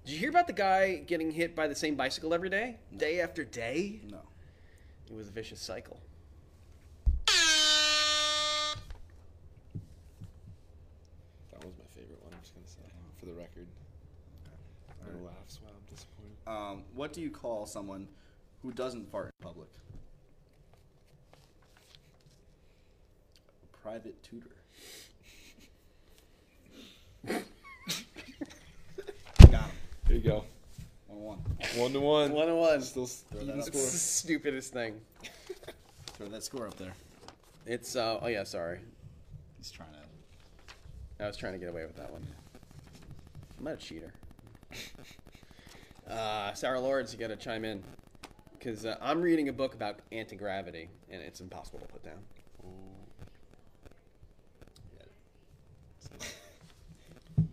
did 0.06 0.14
you 0.14 0.20
hear 0.20 0.30
about 0.30 0.48
the 0.48 0.54
guy 0.54 0.96
getting 1.06 1.32
hit 1.32 1.56
by 1.56 1.68
the 1.68 1.76
same 1.76 1.96
bicycle 1.96 2.34
every 2.34 2.50
day, 2.50 2.78
day 2.96 3.20
after 3.20 3.44
day? 3.44 4.00
No. 4.10 4.22
It 5.10 5.16
was 5.16 5.28
a 5.28 5.32
vicious 5.32 5.60
cycle. 5.60 6.00
Um, 16.46 16.84
what 16.94 17.14
do 17.14 17.22
you 17.22 17.30
call 17.30 17.66
someone 17.66 18.08
who 18.62 18.72
doesn't 18.72 19.10
fart 19.12 19.26
in 19.28 19.32
public? 19.46 19.70
A 23.64 23.78
private 23.78 24.16
tutor. 24.24 24.50
Got 29.52 29.52
him. 29.52 29.62
Here 30.08 30.18
you 30.18 30.22
go. 30.24 30.44
One 31.08 31.38
to 31.38 31.40
one. 31.40 31.40
One 31.78 31.94
to 31.94 32.00
one. 32.00 32.32
One 32.34 32.48
to 32.48 32.56
one. 32.56 32.82
Still 32.82 33.04
s- 33.04 33.24
Throw 33.32 33.40
that 33.40 33.46
even 33.48 33.60
up. 33.62 33.68
It's 33.68 33.92
the 33.92 33.98
stupidest 33.98 34.74
thing. 34.74 35.00
Throw 36.14 36.28
that 36.28 36.44
score 36.44 36.68
up 36.68 36.76
there. 36.78 36.94
It's 37.66 37.96
uh, 37.96 38.20
oh 38.22 38.28
yeah, 38.28 38.44
sorry. 38.44 38.80
He's 39.58 39.72
trying 39.72 39.90
to. 39.94 41.24
I 41.24 41.28
was 41.28 41.38
trying 41.38 41.54
to 41.54 41.60
get 41.60 41.70
away 41.70 41.84
with 41.86 41.96
that 41.96 42.12
one. 42.12 42.26
I'm 43.58 43.64
not 43.64 43.74
a 43.76 43.78
cheater. 43.78 44.12
Uh, 46.10 46.54
Sarah 46.54 46.80
Lawrence, 46.80 47.14
you 47.14 47.20
got 47.20 47.28
to 47.28 47.36
chime 47.36 47.66
in 47.66 47.84
because 48.58 48.86
uh, 48.86 48.96
I'm 49.02 49.22
reading 49.22 49.50
a 49.50 49.54
book 49.54 49.74
about 49.74 50.00
anti 50.12 50.36
gravity, 50.36 50.90
and 51.10 51.22
it's 51.22 51.42
impossible 51.42 51.80
to 51.80 51.88
put 51.88 52.04
down. 52.04 52.20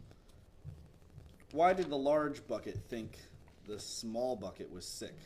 Why 1.53 1.73
did 1.73 1.91
the 1.91 1.99
large 1.99 2.47
bucket 2.47 2.79
think 2.89 3.19
the 3.67 3.79
small 3.79 4.37
bucket 4.37 4.71
was 4.71 4.85
sick? 4.85 5.17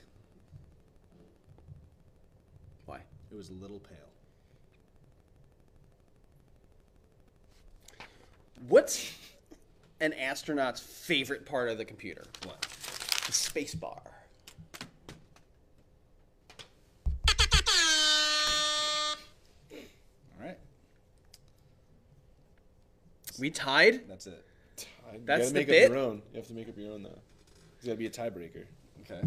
Why? 2.86 3.00
It 3.30 3.36
was 3.36 3.50
a 3.50 3.54
little 3.54 3.80
pale. 3.80 3.98
What's 8.68 9.12
an 10.00 10.14
astronaut's 10.14 10.80
favorite 10.80 11.44
part 11.44 11.68
of 11.68 11.76
the 11.78 11.84
computer? 11.84 12.24
What? 12.44 12.73
The 13.26 13.32
space 13.32 13.74
bar. 13.74 14.02
All 19.72 20.46
right. 20.46 20.58
We 23.38 23.50
tied. 23.50 24.08
That's 24.08 24.26
it. 24.26 24.44
You 25.12 25.20
That's 25.24 25.42
gotta 25.42 25.52
the 25.52 25.54
make 25.60 25.66
bit? 25.68 25.84
up 25.84 25.90
your 25.90 25.98
own. 25.98 26.22
You 26.32 26.38
have 26.38 26.46
to 26.48 26.54
make 26.54 26.68
up 26.68 26.76
your 26.76 26.92
own 26.92 27.02
though. 27.02 27.18
There's 27.80 27.86
gotta 27.86 27.96
be 27.98 28.06
a 28.06 28.10
tiebreaker. 28.10 28.64
Okay. 29.02 29.20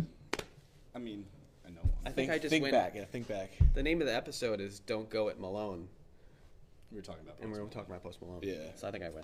I 0.96 1.00
mean, 1.00 1.26
I 1.66 1.70
know 1.70 1.82
one. 1.82 1.92
I 2.06 2.10
think 2.10 2.32
I 2.32 2.38
just 2.38 2.50
think 2.50 2.64
went. 2.64 2.74
back. 2.74 2.94
Yeah, 2.96 3.06
think 3.06 3.28
back. 3.28 3.52
The 3.74 3.84
name 3.84 4.02
of 4.02 4.08
the 4.08 4.16
episode 4.16 4.60
is 4.60 4.80
"Don't 4.82 5.10
Go 5.10 5.30
at 5.30 5.40
Malone," 5.40 5.88
we 6.92 6.98
were 6.98 7.04
talking 7.04 7.22
about. 7.24 7.38
and 7.42 7.52
we 7.52 7.58
Post 7.58 7.70
were 7.70 7.74
talking 7.74 7.92
about 7.92 8.04
Post 8.04 8.22
Malone. 8.22 8.40
Yeah. 8.44 8.56
So 8.76 8.88
I 8.88 8.92
think 8.92 9.04
I 9.04 9.10
win. 9.10 9.24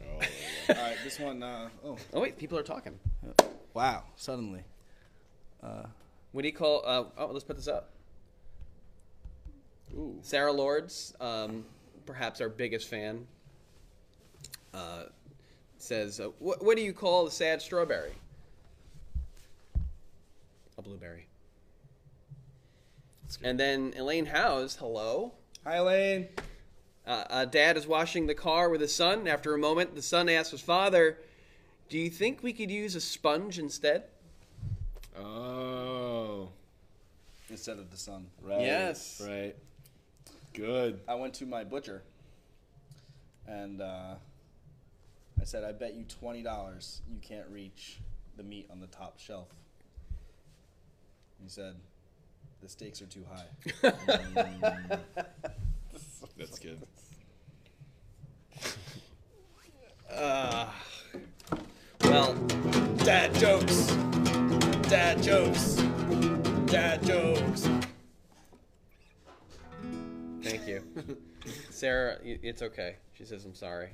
Oh, 0.00 0.04
Malone. 0.04 0.28
All 0.68 0.74
right, 0.76 0.96
this 1.04 1.18
one. 1.18 1.42
Uh, 1.42 1.68
oh, 1.84 1.96
Oh 2.12 2.20
wait, 2.20 2.36
people 2.36 2.58
are 2.58 2.62
talking. 2.62 2.98
Wow! 3.76 4.04
Suddenly. 4.16 4.64
Uh, 5.62 5.82
What 6.32 6.42
do 6.42 6.48
you 6.48 6.54
call? 6.54 6.82
Uh, 6.84 7.04
oh, 7.18 7.26
let's 7.26 7.44
put 7.44 7.56
this 7.56 7.68
up. 7.68 7.90
Ooh. 9.94 10.18
Sarah 10.22 10.52
Lords, 10.52 11.14
um, 11.20 11.62
perhaps 12.06 12.40
our 12.40 12.48
biggest 12.48 12.88
fan, 12.88 13.26
uh, 14.72 15.04
says, 15.76 16.20
uh, 16.20 16.30
what, 16.38 16.64
"What 16.64 16.76
do 16.78 16.82
you 16.82 16.94
call 16.94 17.26
the 17.26 17.30
sad 17.30 17.60
strawberry?" 17.60 18.14
A 20.78 20.82
blueberry. 20.82 21.26
And 23.42 23.60
then 23.60 23.92
Elaine 23.96 24.26
Howes, 24.26 24.76
hello. 24.76 25.32
hi, 25.64 25.76
Elaine. 25.76 26.28
Uh, 27.06 27.24
uh, 27.28 27.44
Dad 27.44 27.76
is 27.76 27.86
washing 27.86 28.26
the 28.26 28.34
car 28.34 28.70
with 28.70 28.80
his 28.80 28.94
son. 28.94 29.28
After 29.28 29.54
a 29.54 29.58
moment, 29.58 29.94
the 29.94 30.02
son 30.02 30.28
asks 30.30 30.52
his 30.52 30.60
father, 30.62 31.18
"Do 31.88 31.98
you 31.98 32.10
think 32.10 32.42
we 32.42 32.52
could 32.52 32.70
use 32.70 32.94
a 32.94 33.00
sponge 33.00 33.58
instead?" 33.58 34.04
Oh. 35.18 36.50
Instead 37.48 37.78
of 37.78 37.90
the 37.90 37.96
sun. 37.96 38.26
Right. 38.42 38.60
Yes. 38.60 39.22
Right. 39.24 39.54
Good. 40.52 41.00
I 41.06 41.14
went 41.14 41.34
to 41.34 41.46
my 41.46 41.64
butcher, 41.64 42.02
and 43.46 43.80
uh, 43.80 44.14
I 45.40 45.44
said, 45.44 45.64
"I 45.64 45.72
bet 45.72 45.94
you 45.94 46.04
twenty 46.04 46.42
dollars 46.42 47.02
you 47.10 47.18
can't 47.20 47.46
reach 47.50 47.98
the 48.36 48.42
meat 48.42 48.66
on 48.70 48.80
the 48.80 48.86
top 48.86 49.18
shelf." 49.18 49.48
He 51.42 51.48
said, 51.48 51.74
"The 52.62 52.68
stakes 52.68 53.02
are 53.02 53.06
too 53.06 53.24
high." 53.30 53.46
That's 56.38 56.58
good. 56.58 56.80
Uh, 60.10 60.70
well, 62.10 62.34
Dad 63.04 63.34
jokes. 63.34 63.86
Dad 64.88 65.22
jokes. 65.22 65.74
Dad 66.66 67.04
jokes. 67.04 67.68
Thank 70.42 70.66
you. 70.68 70.82
Sarah, 71.70 72.18
it's 72.22 72.62
okay. 72.62 72.96
She 73.14 73.24
says, 73.24 73.44
I'm 73.44 73.54
sorry. 73.54 73.90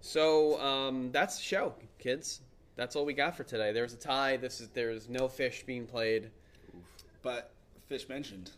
So, 0.00 0.60
um, 0.60 1.12
that's 1.12 1.36
the 1.36 1.42
show, 1.42 1.74
kids. 1.98 2.40
That's 2.76 2.96
all 2.96 3.04
we 3.04 3.12
got 3.12 3.36
for 3.36 3.44
today. 3.44 3.72
There's 3.72 3.92
a 3.92 3.98
tie. 3.98 4.38
This 4.38 4.60
is 4.60 4.68
there's 4.68 5.08
no 5.08 5.28
Phish 5.28 5.66
being 5.66 5.86
played. 5.86 6.30
But 7.22 7.52
Phish 7.90 8.08
mentioned. 8.08 8.52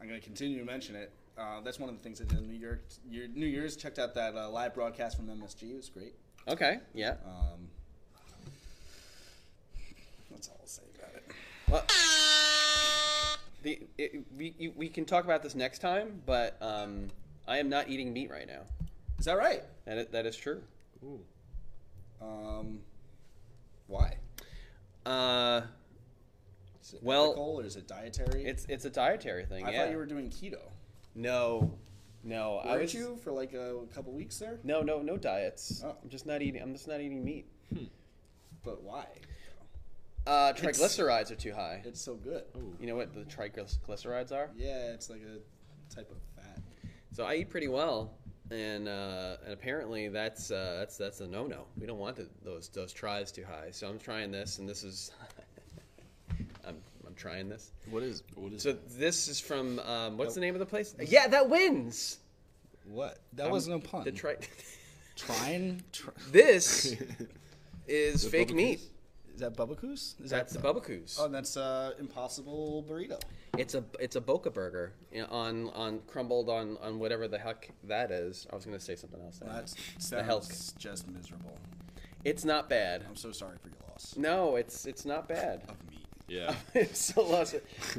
I'm 0.00 0.08
going 0.08 0.18
to 0.18 0.24
continue 0.24 0.58
to 0.58 0.64
mention 0.64 0.96
it. 0.96 1.12
Uh, 1.38 1.60
that's 1.62 1.78
one 1.78 1.88
of 1.88 1.96
the 1.96 2.02
things 2.02 2.20
I 2.20 2.24
did 2.24 2.38
in 2.38 2.46
New 2.48 2.58
York. 2.58 2.82
Your 3.08 3.26
New 3.28 3.46
Year's 3.46 3.76
checked 3.76 3.98
out 3.98 4.14
that 4.14 4.36
uh, 4.36 4.50
live 4.50 4.74
broadcast 4.74 5.16
from 5.16 5.26
MSG. 5.28 5.70
It 5.70 5.76
was 5.76 5.88
great. 5.88 6.14
Okay, 6.48 6.78
yeah. 6.94 7.14
Um, 7.24 7.68
that's 10.30 10.48
all 10.48 10.58
I'll 10.60 10.66
say 10.66 10.82
about 10.98 11.14
it. 11.14 11.24
Well, 11.68 11.84
the 13.62 13.80
it, 13.96 14.24
we 14.36 14.54
you, 14.58 14.72
we 14.76 14.88
can 14.88 15.04
talk 15.04 15.24
about 15.24 15.42
this 15.42 15.54
next 15.54 15.78
time, 15.78 16.20
but 16.26 16.56
um, 16.60 17.08
I 17.48 17.58
am 17.58 17.68
not 17.68 17.88
eating 17.88 18.12
meat 18.12 18.30
right 18.30 18.46
now. 18.46 18.62
Is 19.18 19.24
that 19.26 19.38
right? 19.38 19.62
That 19.84 19.98
is, 19.98 20.06
that 20.08 20.26
is 20.26 20.36
true. 20.36 20.62
Ooh. 21.04 21.20
Um, 22.20 22.80
why? 23.86 24.16
Uh, 25.06 25.62
Is 26.82 26.94
it 26.94 27.02
Well, 27.02 27.26
ethical 27.26 27.60
or 27.60 27.64
is 27.64 27.76
it 27.76 27.88
dietary? 27.88 28.44
it's 28.44 28.66
it's 28.68 28.84
a 28.84 28.90
dietary 28.90 29.44
thing. 29.44 29.66
I 29.66 29.72
yeah. 29.72 29.84
thought 29.84 29.90
you 29.92 29.96
were 29.96 30.06
doing 30.06 30.28
keto. 30.30 30.60
No, 31.14 31.78
No, 32.24 32.58
I 32.58 32.68
Weren't 32.70 32.82
was 32.82 32.94
you 32.94 33.16
for 33.22 33.32
like 33.32 33.52
a, 33.52 33.80
couple 33.94 34.12
weeks 34.12 34.38
there? 34.38 34.58
no, 34.64 34.80
no, 34.82 35.02
no 35.02 35.16
diets. 35.16 35.82
Oh. 35.84 35.96
I'm 36.02 36.08
just 36.08 36.24
not 36.26 36.40
eating. 36.42 36.62
I'm 36.62 36.72
just 36.72 36.86
not 36.88 37.00
eating 37.00 37.24
meat. 37.24 37.46
But 38.64 38.82
why? 38.82 39.06
Uh, 40.26 40.52
It's- 40.56 40.78
triglycerides 40.78 41.32
are 41.32 41.36
too 41.36 41.52
high. 41.52 41.82
It's 41.84 42.00
so 42.00 42.14
good. 42.14 42.44
Ooh. 42.56 42.76
You 42.80 42.86
know 42.86 42.94
what 42.94 43.12
the 43.12 43.22
triglycerides 43.24 44.30
are? 44.30 44.50
Yeah, 44.56 44.92
it's 44.92 45.10
like 45.10 45.20
a 45.22 45.92
type 45.92 46.08
of 46.12 46.16
fat. 46.36 46.60
So 47.10 47.24
I 47.24 47.34
eat 47.34 47.50
pretty 47.50 47.66
well, 47.68 48.14
and 48.52 48.86
uh, 48.88 49.38
and 49.44 49.52
apparently 49.52 50.08
that's 50.08 50.52
uh, 50.52 50.76
that's 50.78 50.96
that's 50.96 51.20
a 51.20 51.26
no 51.26 51.46
no. 51.48 51.66
We 51.76 51.86
don't 51.86 51.98
want 51.98 52.14
the, 52.16 52.28
those 52.44 52.68
those 52.68 52.92
tries 52.92 53.32
too 53.32 53.44
high. 53.44 53.70
So 53.72 53.88
I'm 53.88 53.98
trying 53.98 54.30
this, 54.30 54.58
and 54.58 54.68
this 54.68 54.84
is 54.84 55.10
I'm 57.12 57.16
I'm 57.18 57.30
trying 57.30 57.48
this. 57.48 57.70
What 57.90 58.02
is 58.02 58.22
what 58.34 58.52
is 58.52 58.62
So 58.62 58.72
this 58.96 59.28
is 59.28 59.38
from 59.40 59.78
um, 59.80 60.16
what's 60.16 60.34
the 60.34 60.40
name 60.40 60.54
of 60.54 60.60
the 60.60 60.66
place? 60.66 60.94
Yeah, 61.06 61.28
that 61.28 61.48
wins. 61.48 62.18
What? 62.86 63.18
That 63.34 63.46
Um, 63.46 63.52
wasn't 63.52 63.84
a 63.84 63.88
pun. 63.88 64.04
The 64.04 64.12
tri- 64.12 64.36
Trying. 65.16 65.82
Try- 65.92 66.12
this 66.30 66.96
is 67.86 68.22
The 68.22 68.30
fake 68.30 68.48
Bubba 68.48 68.54
meat. 68.54 68.80
is 69.34 69.40
that 69.40 69.54
Bubbakoos? 69.56 70.20
Is 70.24 70.30
That's 70.30 70.54
the 70.54 70.58
that 70.60 70.74
Bubbakoos. 70.74 71.18
Oh, 71.20 71.28
that's 71.28 71.56
uh, 71.56 71.92
Impossible 72.00 72.84
Burrito. 72.88 73.20
It's 73.58 73.74
a 73.74 73.84
it's 74.00 74.16
a 74.16 74.20
Boca 74.20 74.50
burger 74.50 74.94
you 75.12 75.20
know, 75.20 75.28
on 75.30 75.68
on 75.70 76.00
crumbled 76.06 76.48
on 76.48 76.78
on 76.82 76.98
whatever 76.98 77.28
the 77.28 77.38
heck 77.38 77.70
that 77.84 78.10
is. 78.10 78.46
I 78.50 78.56
was 78.56 78.64
gonna 78.64 78.80
say 78.80 78.96
something 78.96 79.20
else. 79.20 79.38
There. 79.38 79.52
That 79.52 79.66
the 79.66 80.22
Helk. 80.22 80.78
just 80.78 81.08
miserable. 81.08 81.58
It's 82.24 82.44
not 82.44 82.68
bad. 82.70 83.04
I'm 83.08 83.16
so 83.16 83.32
sorry 83.32 83.58
for 83.60 83.68
your 83.68 83.78
loss 83.90 84.14
No, 84.16 84.56
it's 84.56 84.86
it's 84.86 85.04
not 85.04 85.28
bad. 85.28 85.62
Of 86.36 86.48
meat. 86.48 86.56
Yeah. 86.74 86.80
it's 86.82 87.14
a 87.14 87.20
loss. 87.20 87.54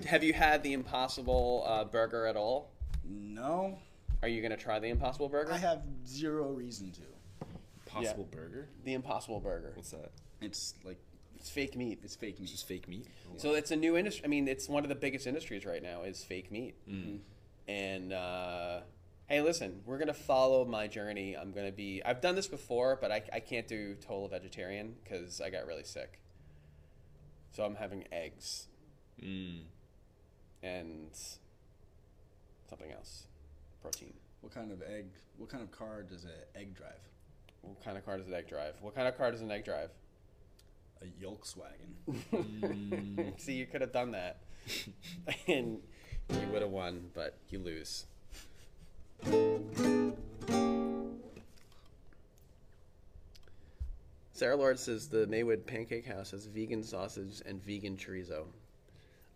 Have 0.08 0.24
you 0.24 0.34
had 0.34 0.64
the 0.64 0.74
Impossible 0.74 1.64
uh, 1.68 1.84
Burger 1.86 2.26
at 2.26 2.36
all? 2.36 2.72
No, 3.06 3.78
Are 4.22 4.28
you 4.28 4.42
gonna 4.42 4.58
try 4.58 4.80
the 4.80 4.88
Impossible 4.88 5.30
Burger? 5.30 5.52
I 5.52 5.58
have 5.58 5.84
zero 6.08 6.52
reason 6.52 6.92
to. 6.92 7.02
Possible 7.86 8.28
burger? 8.32 8.70
the 8.86 8.94
Impossible 8.94 9.40
Burger. 9.40 9.74
What's 9.76 9.92
that? 9.92 10.12
It's 10.42 10.74
like 10.84 10.98
It's 11.36 11.50
fake 11.50 11.76
meat. 11.76 12.00
it's 12.04 12.16
fake 12.16 12.32
It's 12.32 12.40
meat. 12.42 12.50
just 12.50 12.68
fake 12.68 12.88
meat. 12.88 13.06
So 13.38 13.54
it's 13.54 13.70
a 13.72 13.76
new 13.76 13.98
industry. 13.98 14.26
I 14.26 14.28
mean, 14.30 14.48
it's 14.48 14.68
one 14.68 14.82
of 14.84 14.90
the 14.90 14.96
biggest 14.96 15.28
industries 15.28 15.64
right 15.66 15.84
now 15.84 16.02
is 16.02 16.24
fake 16.24 16.52
meat. 16.52 16.74
Mm. 16.90 17.20
And 17.68 18.14
uh, 18.14 18.80
hey, 19.28 19.42
listen, 19.42 19.82
we're 19.86 20.00
gonna 20.00 20.14
follow 20.14 20.66
my 20.66 20.88
journey. 20.88 21.36
I'm 21.38 21.52
gonna 21.52 21.72
be. 21.72 22.02
I've 22.04 22.20
done 22.22 22.36
this 22.36 22.48
before, 22.48 22.98
but 23.00 23.12
I, 23.12 23.22
I 23.32 23.40
can't 23.40 23.68
do 23.68 23.94
total 23.96 24.28
vegetarian 24.28 24.96
because 25.04 25.40
I 25.40 25.50
got 25.52 25.68
really 25.68 25.84
sick. 25.84 26.20
So 27.54 27.64
I'm 27.64 27.76
having 27.76 28.04
eggs 28.12 28.68
Mm. 29.22 29.62
and 30.64 31.12
something 32.68 32.92
else, 32.92 33.28
protein. 33.82 34.14
What 34.42 34.54
kind 34.54 34.72
of 34.72 34.82
egg? 34.82 35.06
What 35.38 35.50
kind 35.50 35.64
of 35.64 35.72
car 35.72 36.02
does 36.04 36.24
an 36.26 36.32
egg 36.56 36.76
drive? 36.76 37.00
What 37.62 37.82
kind 37.84 37.98
of 37.98 38.04
car 38.06 38.18
does 38.18 38.28
an 38.28 38.34
egg 38.34 38.50
drive? 38.50 38.74
What 38.82 38.96
kind 38.96 39.08
of 39.08 39.16
car 39.18 39.32
does 39.32 39.42
an 39.42 39.52
egg 39.52 39.64
drive? 39.66 39.92
A 41.02 41.06
Yolkswagen. 41.24 41.94
Mm. 42.34 43.40
See, 43.40 43.54
you 43.54 43.68
could 43.68 43.82
have 43.82 43.92
done 43.94 44.12
that, 44.12 44.42
and 45.48 45.80
you 46.30 46.48
would 46.52 46.62
have 46.64 46.72
won, 46.72 47.12
but 47.14 47.38
you 47.50 47.60
lose. 47.60 48.06
Sarah 54.44 54.58
Lord 54.58 54.78
says 54.78 55.08
the 55.08 55.26
Maywood 55.28 55.66
Pancake 55.66 56.06
House 56.06 56.32
has 56.32 56.48
vegan 56.48 56.84
sausage 56.84 57.42
and 57.46 57.64
vegan 57.64 57.96
chorizo. 57.96 58.44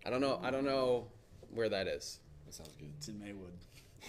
I 0.05 0.09
don't 0.09 0.19
know. 0.19 0.37
I 0.43 0.51
don't 0.51 0.65
know 0.65 1.07
where 1.53 1.69
that 1.69 1.87
is. 1.87 2.19
That 2.45 2.53
sounds 2.53 2.75
good. 2.77 2.89
It's 2.97 3.07
in 3.07 3.17
Maywood. 3.17 3.53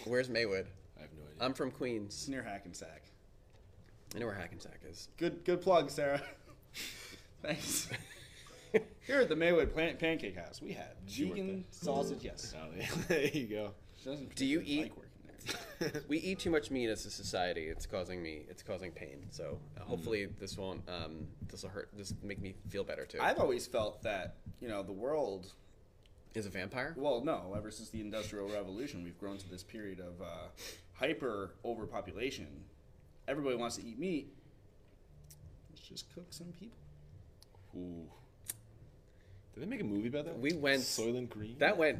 Where's 0.06 0.28
Maywood? 0.28 0.66
I 0.98 1.02
have 1.02 1.10
no 1.12 1.22
idea. 1.22 1.36
I'm 1.40 1.54
from 1.54 1.68
It's 1.68 1.76
Queens. 1.76 2.26
near 2.28 2.42
Hackensack. 2.42 3.02
I 4.12 4.18
know 4.18 4.26
where 4.26 4.34
Hackensack 4.34 4.80
is. 4.90 5.06
Good, 5.18 5.44
good 5.44 5.60
plug, 5.60 5.88
Sarah. 5.88 6.20
Thanks. 7.42 7.88
Here 9.06 9.20
at 9.20 9.28
the 9.28 9.36
Maywood 9.36 9.76
Pan- 9.76 9.98
Pancake 9.98 10.36
House, 10.36 10.60
we 10.60 10.72
have 10.72 10.96
She 11.06 11.26
worked 11.26 11.36
vegan 11.38 11.64
sausage. 11.70 12.24
Yes. 12.24 12.56
oh, 12.60 12.66
yeah. 12.76 12.86
there 13.06 13.26
you 13.28 13.46
go. 13.46 13.70
She 14.02 14.10
doesn't 14.10 14.34
Do 14.34 14.44
you 14.44 14.58
particularly 14.58 14.64
eat- 14.66 14.82
like 14.82 14.96
working 14.96 15.02
there? 15.02 15.07
we 16.08 16.18
eat 16.18 16.38
too 16.40 16.50
much 16.50 16.70
meat 16.70 16.88
as 16.88 17.06
a 17.06 17.10
society. 17.10 17.66
It's 17.68 17.86
causing 17.86 18.22
me. 18.22 18.44
It's 18.48 18.62
causing 18.62 18.90
pain. 18.92 19.26
So 19.30 19.58
uh, 19.76 19.84
hopefully 19.84 20.26
this 20.38 20.56
won't. 20.56 20.82
Um, 20.88 21.28
this 21.48 21.62
will 21.62 21.70
hurt. 21.70 21.90
This 21.96 22.14
make 22.22 22.40
me 22.40 22.54
feel 22.68 22.84
better 22.84 23.04
too. 23.04 23.18
I've 23.20 23.38
always 23.38 23.66
felt 23.66 24.02
that 24.02 24.36
you 24.60 24.68
know 24.68 24.82
the 24.82 24.92
world. 24.92 25.52
Is 26.34 26.46
a 26.46 26.50
vampire? 26.50 26.94
Well, 26.96 27.24
no. 27.24 27.54
Ever 27.56 27.70
since 27.70 27.88
the 27.88 28.00
Industrial 28.00 28.48
Revolution, 28.48 29.02
we've 29.02 29.18
grown 29.18 29.38
to 29.38 29.48
this 29.50 29.62
period 29.62 29.98
of 29.98 30.20
uh, 30.20 30.48
hyper 30.92 31.54
overpopulation. 31.64 32.46
Everybody 33.26 33.56
wants 33.56 33.76
to 33.76 33.84
eat 33.84 33.98
meat. 33.98 34.32
Let's 35.70 35.80
just 35.80 36.14
cook 36.14 36.26
some 36.30 36.48
people. 36.58 36.78
Ooh. 37.74 38.06
Did 39.54 39.62
they 39.62 39.66
make 39.66 39.80
a 39.80 39.84
movie 39.84 40.08
about 40.08 40.26
that? 40.26 40.38
We 40.38 40.52
went- 40.52 40.82
Soylent 40.82 41.30
Green. 41.30 41.56
That 41.58 41.76
went 41.76 41.98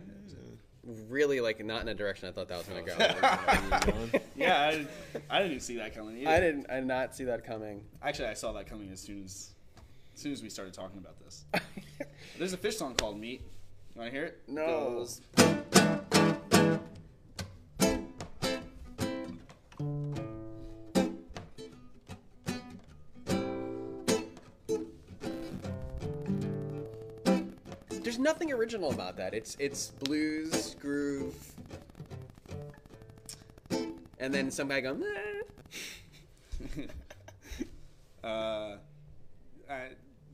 really 1.08 1.40
like 1.40 1.64
not 1.64 1.82
in 1.82 1.88
a 1.88 1.94
direction 1.94 2.28
I 2.28 2.32
thought 2.32 2.48
that 2.48 2.58
was 2.58 2.66
gonna 2.66 2.82
go. 4.12 4.18
Yeah, 4.36 4.60
I, 4.68 4.70
didn't- 4.70 4.90
I 5.30 5.42
didn't 5.42 5.60
see 5.60 5.76
that 5.78 5.94
coming 5.94 6.18
either. 6.18 6.30
I 6.30 6.40
didn't. 6.40 6.66
I 6.70 6.76
did 6.76 6.86
not 6.86 7.14
see 7.14 7.24
that 7.24 7.44
coming. 7.44 7.82
Actually, 8.02 8.28
I 8.28 8.34
saw 8.34 8.52
that 8.52 8.66
coming 8.66 8.90
as 8.92 9.00
soon 9.00 9.24
as, 9.24 9.50
as 10.14 10.20
soon 10.22 10.32
as 10.32 10.42
we 10.42 10.48
started 10.48 10.72
talking 10.74 10.98
about 10.98 11.18
this. 11.24 11.44
There's 12.38 12.52
a 12.52 12.56
Phish 12.56 12.74
song 12.74 12.94
called 12.94 13.18
"Meat." 13.18 13.42
You 13.94 14.00
want 14.00 14.12
to 14.12 14.16
hear 14.16 14.26
it? 14.26 14.38
It 14.46 14.52
No. 14.52 14.66
goes, 14.66 15.20
There's 28.08 28.18
nothing 28.18 28.50
original 28.50 28.90
about 28.90 29.18
that. 29.18 29.34
It's 29.34 29.54
it's 29.60 29.90
blues 29.90 30.74
groove, 30.80 31.36
and 34.18 34.32
then 34.32 34.50
some 34.50 34.68
guy 34.68 34.80
going. 34.80 35.04
"Eh." 35.04 35.42
uh, 38.26 38.78
I, 39.68 39.88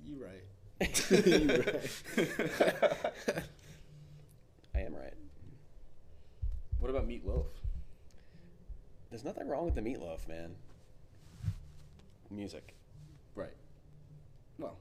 you 0.06 0.22
right. 0.22 0.44
I 4.72 4.78
am 4.78 4.94
right. 4.94 5.14
What 6.78 6.90
about 6.90 7.08
Meat 7.08 7.26
Loaf? 7.26 7.48
There's 9.10 9.24
nothing 9.24 9.48
wrong 9.48 9.64
with 9.64 9.74
the 9.74 9.80
meatloaf, 9.80 10.28
man. 10.28 10.54
Music. 12.30 12.72
Right. 13.34 13.56
Well, 14.60 14.76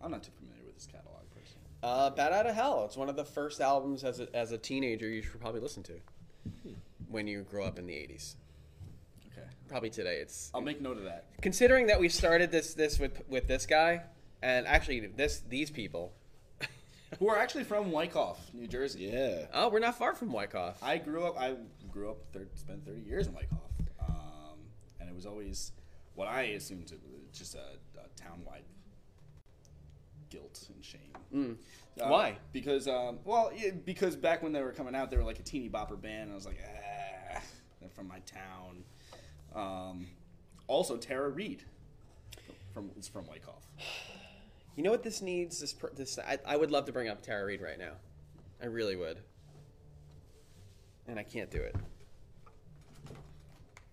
I'm 0.00 0.12
not 0.12 0.22
too 0.22 0.30
familiar 0.30 0.49
with 0.49 0.49
his 0.80 0.86
catalog 0.86 1.22
personally. 1.30 1.66
Uh, 1.82 2.10
Bat 2.10 2.32
Out 2.32 2.46
of 2.46 2.54
Hell. 2.54 2.84
It's 2.86 2.96
one 2.96 3.08
of 3.08 3.16
the 3.16 3.24
first 3.24 3.60
albums 3.60 4.04
as 4.04 4.20
a, 4.20 4.34
as 4.34 4.52
a 4.52 4.58
teenager 4.58 5.08
you 5.08 5.22
should 5.22 5.40
probably 5.40 5.60
listen 5.60 5.82
to 5.84 6.00
when 7.08 7.26
you 7.26 7.42
grow 7.42 7.64
up 7.64 7.78
in 7.78 7.86
the 7.86 7.92
80s. 7.92 8.36
Okay. 9.32 9.46
Probably 9.68 9.90
today. 9.90 10.16
It's 10.16 10.50
I'll 10.54 10.60
make 10.60 10.80
note 10.80 10.96
of 10.96 11.04
that. 11.04 11.26
considering 11.42 11.86
that 11.88 12.00
we 12.00 12.08
started 12.08 12.50
this 12.50 12.74
this 12.74 12.98
with 12.98 13.22
with 13.28 13.46
this 13.46 13.66
guy, 13.66 14.02
and 14.42 14.66
actually 14.66 15.06
this 15.06 15.42
these 15.48 15.70
people. 15.70 16.12
Who 17.18 17.28
are 17.28 17.38
actually 17.38 17.64
from 17.64 17.90
Wyckoff, 17.92 18.38
New 18.54 18.66
Jersey. 18.66 19.10
Yeah. 19.12 19.46
Oh, 19.52 19.68
we're 19.68 19.80
not 19.80 19.98
far 19.98 20.14
from 20.14 20.32
Wyckoff. 20.32 20.82
I 20.82 20.96
grew 20.98 21.24
up. 21.24 21.38
I 21.38 21.56
grew 21.90 22.10
up. 22.10 22.18
Thir- 22.32 22.48
spent 22.54 22.86
30 22.86 23.00
years 23.02 23.26
in 23.26 23.34
Wyckoff, 23.34 23.70
um, 24.00 24.58
and 25.00 25.08
it 25.08 25.14
was 25.14 25.26
always 25.26 25.72
what 26.14 26.28
I 26.28 26.42
assumed 26.42 26.86
to 26.88 26.94
just 27.32 27.54
a, 27.54 27.58
a 27.98 28.08
town-wide 28.20 28.64
guilt 30.30 30.66
and 30.74 30.84
shame. 30.84 31.00
Mm. 31.34 31.56
Uh, 32.00 32.08
Why? 32.08 32.38
Because 32.52 32.88
um, 32.88 33.18
well, 33.24 33.52
yeah, 33.54 33.70
because 33.84 34.16
back 34.16 34.42
when 34.42 34.52
they 34.52 34.62
were 34.62 34.72
coming 34.72 34.94
out, 34.94 35.10
they 35.10 35.16
were 35.16 35.24
like 35.24 35.38
a 35.38 35.42
teeny 35.42 35.68
bopper 35.68 36.00
band. 36.00 36.24
And 36.24 36.32
I 36.32 36.34
was 36.34 36.46
like, 36.46 36.58
ah, 36.64 37.40
they're 37.80 37.90
from 37.90 38.08
my 38.08 38.20
town. 38.20 38.84
Um, 39.54 40.06
also, 40.66 40.96
Tara 40.96 41.28
Reid 41.28 41.64
from 42.72 42.90
is 42.98 43.08
from 43.08 43.26
Wyckoff. 43.26 43.66
You 44.76 44.84
know 44.84 44.92
what 44.92 45.02
this 45.02 45.20
needs? 45.20 45.60
This 45.60 45.74
this 45.94 46.18
I, 46.18 46.38
I 46.46 46.56
would 46.56 46.70
love 46.70 46.86
to 46.86 46.92
bring 46.92 47.08
up 47.08 47.22
Tara 47.22 47.44
Reid 47.44 47.60
right 47.60 47.78
now. 47.78 47.94
I 48.62 48.66
really 48.66 48.94
would. 48.94 49.18
And 51.08 51.18
I 51.18 51.24
can't 51.24 51.50
do 51.50 51.58
it. 51.58 51.74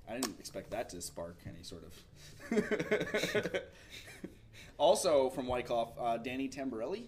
I 0.07 0.13
didn't 0.13 0.39
expect 0.39 0.69
that 0.71 0.87
to 0.89 1.01
spark 1.01 1.37
any 1.45 1.63
sort 1.63 1.83
of. 1.83 1.93
Also 4.77 5.29
from 5.29 5.47
White 5.47 5.69
uh, 5.71 6.17
Danny 6.17 6.47
Tamborelli 6.47 7.07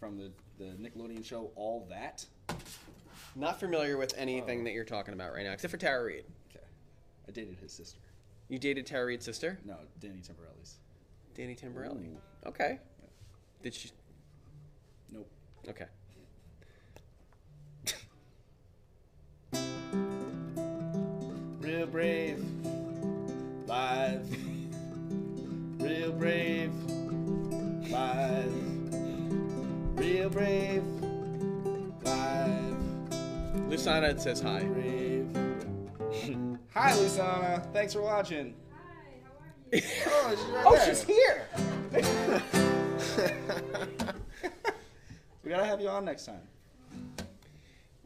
from 0.00 0.18
the, 0.18 0.30
the 0.58 0.72
Nickelodeon 0.72 1.24
show 1.24 1.50
All 1.54 1.86
That. 1.90 2.24
Not 3.36 3.60
familiar 3.60 3.96
with 3.96 4.14
anything 4.16 4.62
oh. 4.62 4.64
that 4.64 4.72
you're 4.72 4.84
talking 4.84 5.14
about 5.14 5.32
right 5.32 5.44
now, 5.44 5.52
except 5.52 5.70
for 5.70 5.76
Tara 5.78 6.04
Reid. 6.04 6.24
Okay. 6.50 6.64
I 7.28 7.32
dated 7.32 7.56
his 7.60 7.72
sister. 7.72 7.98
You 8.48 8.58
dated 8.58 8.86
Tara 8.86 9.06
Reid's 9.06 9.24
sister, 9.24 9.58
No, 9.64 9.76
Danny 10.00 10.20
Tamborelli's. 10.20 10.76
Danny 11.34 11.54
Tamborelli. 11.54 12.16
Okay. 12.46 12.78
Did 13.62 13.74
she? 13.74 13.90
Nope. 15.10 15.30
Okay. 15.68 15.86
Real 21.60 21.86
brave. 21.86 22.44
Bye. 23.66 24.01
Lusana 33.82 34.20
says 34.20 34.40
hi. 34.40 34.62
Brave. 34.62 35.26
Hi, 36.72 36.92
Lusana. 36.92 37.72
Thanks 37.72 37.92
for 37.92 38.00
watching. 38.00 38.54
Hi, 39.72 39.82
how 40.04 40.28
are 40.28 40.30
you? 40.30 40.36
Oh, 40.36 40.36
she's 40.36 40.44
right 40.46 40.64
Oh, 40.64 40.76
there. 40.76 40.86
she's 40.86 41.02
here. 41.02 41.48
we 45.42 45.50
gotta 45.50 45.64
have 45.64 45.80
you 45.80 45.88
on 45.88 46.04
next 46.04 46.26
time. 46.26 46.42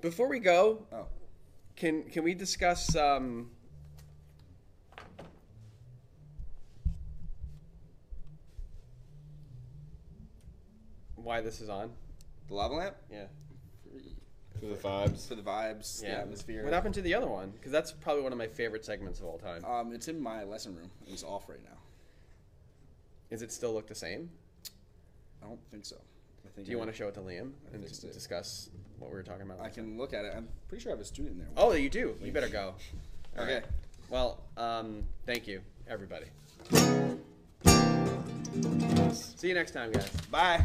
Before 0.00 0.28
we 0.30 0.38
go, 0.38 0.86
Oh. 0.90 1.08
can 1.76 2.04
can 2.04 2.24
we 2.24 2.32
discuss 2.32 2.96
um, 2.96 3.50
why 11.16 11.42
this 11.42 11.60
is 11.60 11.68
on? 11.68 11.90
The 12.48 12.54
lava 12.54 12.72
lamp? 12.74 12.96
Yeah. 13.12 13.26
For 14.60 14.66
the 14.66 14.74
vibes. 14.74 15.28
For 15.28 15.34
the 15.34 15.42
vibes, 15.42 16.00
the 16.00 16.08
atmosphere. 16.08 16.64
What 16.64 16.72
happened 16.72 16.94
to 16.94 17.02
the 17.02 17.14
other 17.14 17.26
one? 17.26 17.50
Because 17.50 17.72
that's 17.72 17.92
probably 17.92 18.22
one 18.22 18.32
of 18.32 18.38
my 18.38 18.46
favorite 18.48 18.84
segments 18.84 19.20
of 19.20 19.26
all 19.26 19.38
time. 19.38 19.64
Um, 19.64 19.92
it's 19.92 20.08
in 20.08 20.20
my 20.20 20.44
lesson 20.44 20.74
room. 20.74 20.90
It's 21.06 21.22
off 21.24 21.48
right 21.48 21.62
now. 21.64 21.78
Is 23.30 23.42
it 23.42 23.52
still 23.52 23.72
look 23.74 23.86
the 23.88 23.94
same? 23.94 24.30
I 25.42 25.46
don't 25.46 25.60
think 25.70 25.84
so. 25.84 25.96
I 26.44 26.48
think 26.50 26.66
Do 26.66 26.70
you 26.72 26.78
I- 26.78 26.80
want 26.80 26.90
to 26.90 26.96
show 26.96 27.08
it 27.08 27.14
to 27.14 27.20
Liam 27.20 27.52
and 27.72 27.82
fixed 27.82 28.02
dis- 28.02 28.04
it. 28.04 28.12
discuss 28.14 28.70
what 28.98 29.10
we 29.10 29.16
were 29.16 29.22
talking 29.22 29.42
about? 29.42 29.58
I 29.58 29.64
last 29.64 29.74
time? 29.76 29.84
can 29.86 29.98
look 29.98 30.14
at 30.14 30.24
it. 30.24 30.32
I'm 30.36 30.48
pretty 30.68 30.82
sure 30.82 30.92
I 30.92 30.94
have 30.94 31.00
a 31.00 31.04
student 31.04 31.32
in 31.34 31.38
there. 31.38 31.48
Oh, 31.56 31.72
you 31.72 31.90
do. 31.90 32.16
You 32.22 32.32
better 32.32 32.48
go. 32.48 32.74
All 33.36 33.42
Okay. 33.44 33.54
right. 33.56 33.64
Well, 34.08 34.42
um, 34.56 35.02
thank 35.26 35.46
you, 35.48 35.60
everybody. 35.88 36.26
See 39.12 39.48
you 39.48 39.54
next 39.54 39.72
time, 39.72 39.92
guys. 39.92 40.08
Bye. 40.30 40.64